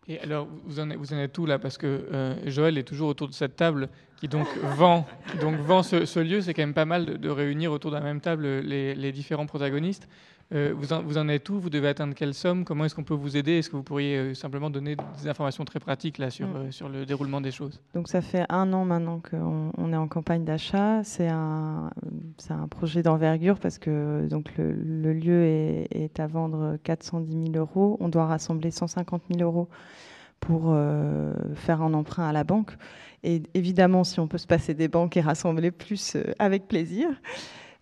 [0.07, 1.59] Et alors, vous en êtes, vous là?
[1.59, 4.47] Parce que euh, Joël est toujours autour de cette table qui donc
[4.77, 5.07] vend,
[5.41, 6.41] donc vend ce, lieu.
[6.41, 9.47] C'est quand même pas mal de, réunir autour de la même table les, les différents
[9.47, 10.09] protagonistes.
[10.55, 11.61] Euh, vous, en, vous, en, êtes où?
[11.61, 12.65] Vous devez atteindre quelle somme?
[12.65, 13.59] Comment est-ce qu'on peut vous aider?
[13.59, 16.57] Est-ce que vous pourriez euh, simplement donner des informations très pratiques là, sur, mmh.
[16.57, 17.81] euh, sur le déroulement des choses?
[17.95, 21.03] Donc ça fait un an maintenant qu'on on est en campagne d'achat.
[21.05, 21.91] C'est un,
[22.49, 27.57] un projet d'envergure parce que donc le, le lieu est, est, à vendre 410 000
[27.57, 27.99] euros.
[28.01, 29.69] On doit rassembler 150 000 euros
[30.41, 32.73] pour euh, faire un emprunt à la banque.
[33.23, 37.09] Et évidemment, si on peut se passer des banques et rassembler plus, euh, avec plaisir.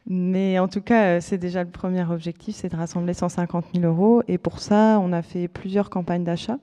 [0.07, 4.23] Mais en tout cas, c'est déjà le premier objectif, c'est de rassembler 150 000 euros.
[4.29, 6.59] Et pour ça, on a fait plusieurs campagnes d'achat.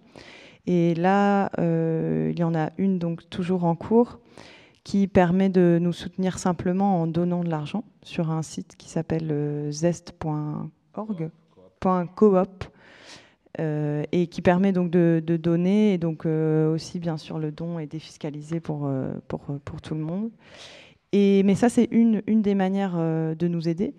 [0.65, 4.19] Et là, euh, il y en a une donc toujours en cours
[4.85, 9.29] qui permet de nous soutenir simplement en donnant de l'argent sur un site qui s'appelle
[9.31, 11.29] euh, zest.org,
[12.15, 12.63] .coop,
[13.59, 15.93] euh, et qui permet donc de, donner.
[15.93, 19.93] Et donc euh, aussi, bien sûr, le don est défiscalisé pour, euh, pour, pour tout
[19.95, 20.31] le monde.
[21.13, 23.93] Mais ça, c'est une, des manières euh, de nous aider.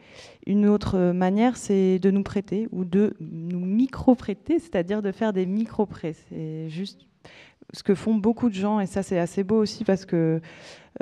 [0.46, 5.46] Une autre manière, c'est de nous prêter ou de nous micro-prêter, c'est-à-dire de faire des
[5.46, 6.14] micro-prêts.
[6.28, 7.06] C'est juste
[7.72, 10.40] ce que font beaucoup de gens, et ça, c'est assez beau aussi parce que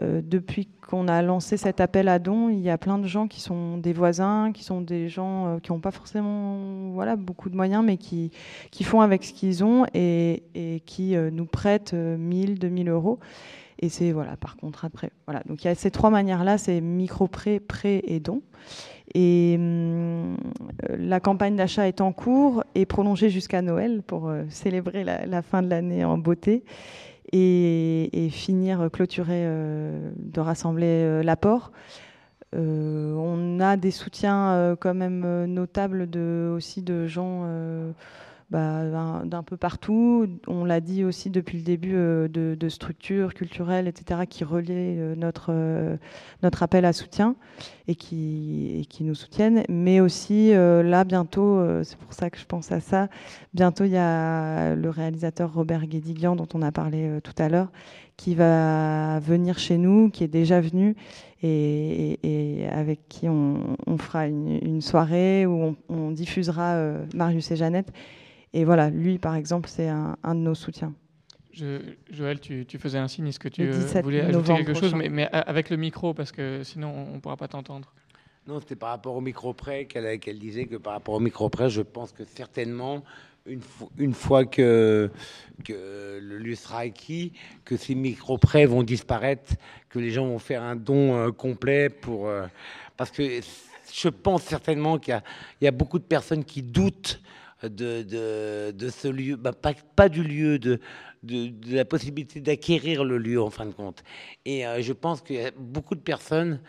[0.00, 3.26] euh, depuis qu'on a lancé cet appel à dons, il y a plein de gens
[3.26, 7.56] qui sont des voisins, qui sont des gens euh, qui n'ont pas forcément beaucoup de
[7.56, 8.30] moyens, mais qui,
[8.84, 10.42] font avec ce qu'ils ont et,
[10.86, 13.18] qui nous prêtent 1000, 2000 euros.
[13.82, 15.10] Et c'est voilà, par contrat de prêt.
[15.26, 15.42] Voilà.
[15.46, 18.42] Donc il y a ces trois manières-là, c'est micro-prêt, prêt et don.
[19.14, 20.36] Et hum,
[20.88, 25.62] la campagne d'achat est en cours et prolongée jusqu'à Noël pour euh, célébrer la, fin
[25.62, 26.64] de l'année en beauté.
[27.32, 31.72] et, finir, clôturer, de rassembler l'apport.
[32.52, 36.08] on a des soutiens quand même notables
[36.54, 37.46] aussi de gens
[38.52, 40.28] bah, d'un peu partout.
[40.46, 45.14] On l'a dit aussi depuis le début euh, de, structures culturelles, etc., qui relaient euh,
[45.16, 45.96] notre, euh,
[46.42, 47.34] notre appel à soutien
[47.88, 49.64] et qui, qui nous soutiennent.
[49.70, 53.08] Mais aussi, là, bientôt, c'est pour ça que je pense à ça,
[53.54, 57.72] bientôt, il y a le réalisateur Robert Guédiguian, dont on a parlé tout à l'heure,
[58.16, 60.94] qui va venir chez nous, qui est déjà venu
[61.42, 66.76] et, avec qui on, fera une, soirée où on, diffusera
[67.14, 67.92] Marius et Jeannette
[68.52, 70.92] et voilà, lui, par exemple, c'est un, de nos soutiens.
[72.10, 73.28] Joël, tu, faisais un signe.
[73.28, 74.94] Est-ce que tu euh, voulais ajouter quelque chose?
[74.94, 77.92] mais, avec le micro, parce que sinon, on ne pourra pas t'entendre.
[78.46, 81.70] Non, c'était par rapport au micro près qu'elle disait que par rapport au micro près,
[81.70, 83.04] je pense que certainement,
[83.46, 83.60] une,
[83.98, 85.10] une fois que,
[85.64, 87.32] que le lieu sera acquis,
[87.64, 89.54] que ces micro prêts vont disparaître,
[89.88, 92.26] que les gens vont faire un don euh, complet pour.
[92.26, 92.46] Euh,
[92.96, 93.40] parce que
[93.92, 95.20] je pense certainement qu'il
[95.60, 97.20] y, y, a beaucoup de personnes qui doutent
[97.68, 100.80] de, de, ce lieu, bah, pas, pas, du lieu, de,
[101.22, 104.02] de, la possibilité d'acquérir le lieu en fin de compte.
[104.44, 106.60] Et euh, je pense qu'il y a beaucoup de personnes,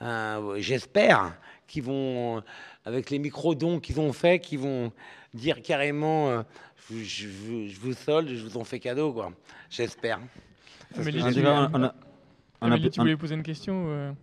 [0.00, 1.36] euh, j'espère,
[1.66, 2.42] qui vont,
[2.84, 4.92] avec les micro-dons qu'ils ont fait, qui vont
[5.34, 6.42] dire carrément euh,
[6.90, 7.28] je,
[7.80, 9.32] vous solde, je vous en fais cadeau, quoi.
[9.70, 10.20] J'espère.
[12.60, 14.14] Amélie, tu, voulais poser une question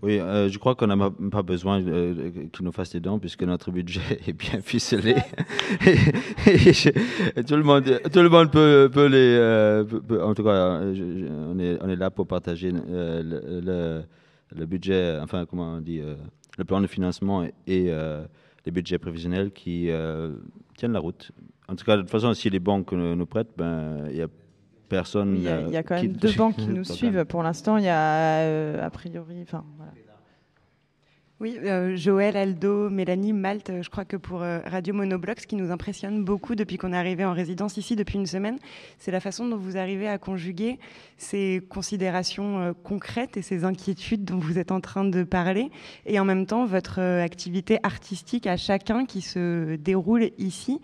[0.00, 3.42] oui, euh, je crois qu'on n'a pas besoin euh, qu'ils nous fassent des dons puisque
[3.42, 5.16] notre budget est bien ficelé.
[6.46, 9.36] et, tout, le monde, tout le monde peut, peut les.
[9.36, 9.84] Euh,
[10.22, 14.04] en tout cas, on, est, on est là pour partager le,
[14.54, 16.00] le, budget, enfin, comment on dit,
[16.56, 17.90] le plan de financement et,
[18.66, 19.88] les budgets prévisionnels qui
[20.76, 21.32] tiennent la route.
[21.68, 24.28] En tout cas, de toute façon, si les banques nous prêtent, ben, il y a
[24.88, 25.36] personne.
[25.36, 27.76] Il y, a, il y a quand même deux banques qui nous suivent pour l'instant.
[27.76, 29.40] Il y a euh, a priori.
[29.42, 29.92] Enfin, voilà.
[31.40, 35.54] Oui, euh, Joël, Aldo, Mélanie, Malte, je crois que pour euh, Radio Monobloc, ce qui
[35.54, 38.58] nous impressionne beaucoup depuis qu'on est arrivé en résidence ici depuis une semaine,
[38.98, 40.80] c'est la façon dont vous arrivez à conjuguer
[41.16, 45.70] ces considérations concrètes et ces inquiétudes dont vous êtes en train de parler,
[46.06, 50.80] et en même temps votre activité artistique à chacun qui se déroule ici.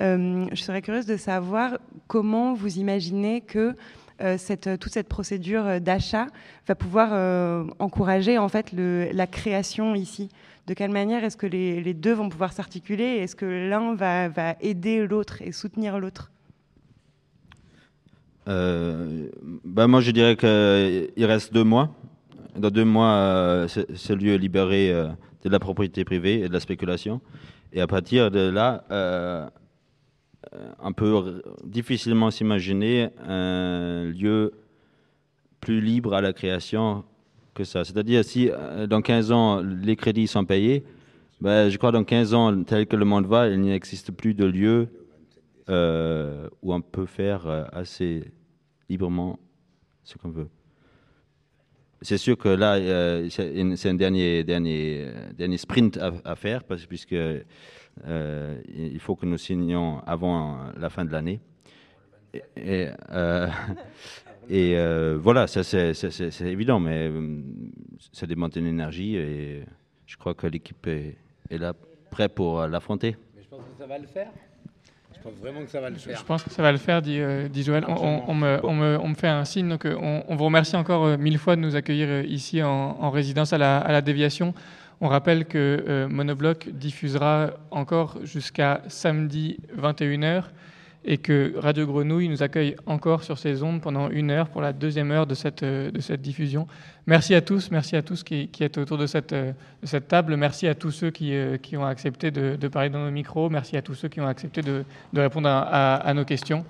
[0.00, 3.74] Euh, je serais curieuse de savoir comment vous imaginez que
[4.22, 4.36] euh,
[4.78, 6.26] toute cette procédure d'achat
[6.66, 10.28] va pouvoir euh, encourager en fait la création ici.
[10.66, 15.06] De quelle manière est-ce que les, deux vont pouvoir s'articuler Est-ce que l'un va, aider
[15.06, 16.30] l'autre et soutenir l'autre?
[18.46, 21.94] Ben Moi, je dirais qu'il reste deux mois.
[22.56, 27.20] Dans deux mois, ce lieu est libéré de la propriété privée et de la spéculation.
[27.72, 28.84] Et à partir de là,
[30.80, 34.52] on peut difficilement s'imaginer un lieu
[35.60, 37.04] plus libre à la création
[37.54, 37.84] que ça.
[37.84, 40.84] C'est-à-dire, si euh, dans 15 ans, les crédits sont payés,
[41.40, 44.34] ben, je crois que dans 15 ans, tel que le monde va, il n'existe plus
[44.34, 44.88] de lieu
[45.68, 48.24] euh, où on peut faire euh, assez
[48.88, 49.38] librement
[50.04, 50.48] ce qu'on veut.
[52.02, 52.78] C'est sûr que là,
[53.28, 54.44] c'est un dernier,
[55.56, 57.40] sprint à, faire, puisque euh,
[58.04, 61.40] il faut que nous signions avant la fin de l'année.
[62.56, 63.48] Et, euh,
[64.50, 67.10] euh, voilà, ça c'est évident, mais
[68.12, 69.64] ça demande une énergie et
[70.06, 71.16] je crois que l'équipe est,
[71.50, 71.72] là
[72.10, 73.16] prêt pour l'affronter.
[73.36, 74.28] Mais je pense que ça va le faire.
[75.14, 76.18] Je pense vraiment que ça va le faire.
[76.18, 77.18] Je pense que ça va le faire, dit,
[77.62, 77.84] Joël.
[77.88, 79.68] On, me, on, me, on, me, fait un signe.
[79.68, 83.58] Donc on, vous remercie encore mille fois de nous accueillir ici en, en résidence à
[83.58, 84.54] la, à la déviation.
[85.00, 90.44] On rappelle que euh, Monobloc diffusera encore jusqu'à samedi 21h
[91.06, 94.72] et que Radio Grenouille nous accueille encore sur ces ondes pendant une heure pour la
[94.72, 96.66] deuxième heure de cette, euh, diffusion.
[97.06, 99.52] Merci à tous, merci à tous qui, qui êtes autour de cette, euh,
[100.08, 101.32] table, merci à tous ceux qui,
[101.76, 104.62] ont accepté de, de, parler dans nos micros, merci à tous ceux qui ont accepté
[104.62, 104.84] de,
[105.14, 106.64] répondre à, à, nos questions.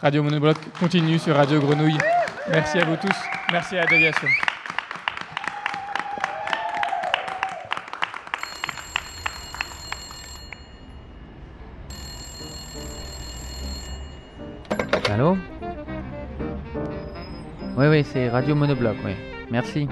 [0.00, 1.98] Radio Monobloc continue sur Radio Grenouille.
[2.50, 3.16] Merci à vous tous,
[3.50, 4.28] merci à la déviation.
[15.10, 15.38] Allô
[17.76, 19.12] Oui, oui, c'est Radio Monobloc, oui.
[19.50, 19.88] Merci.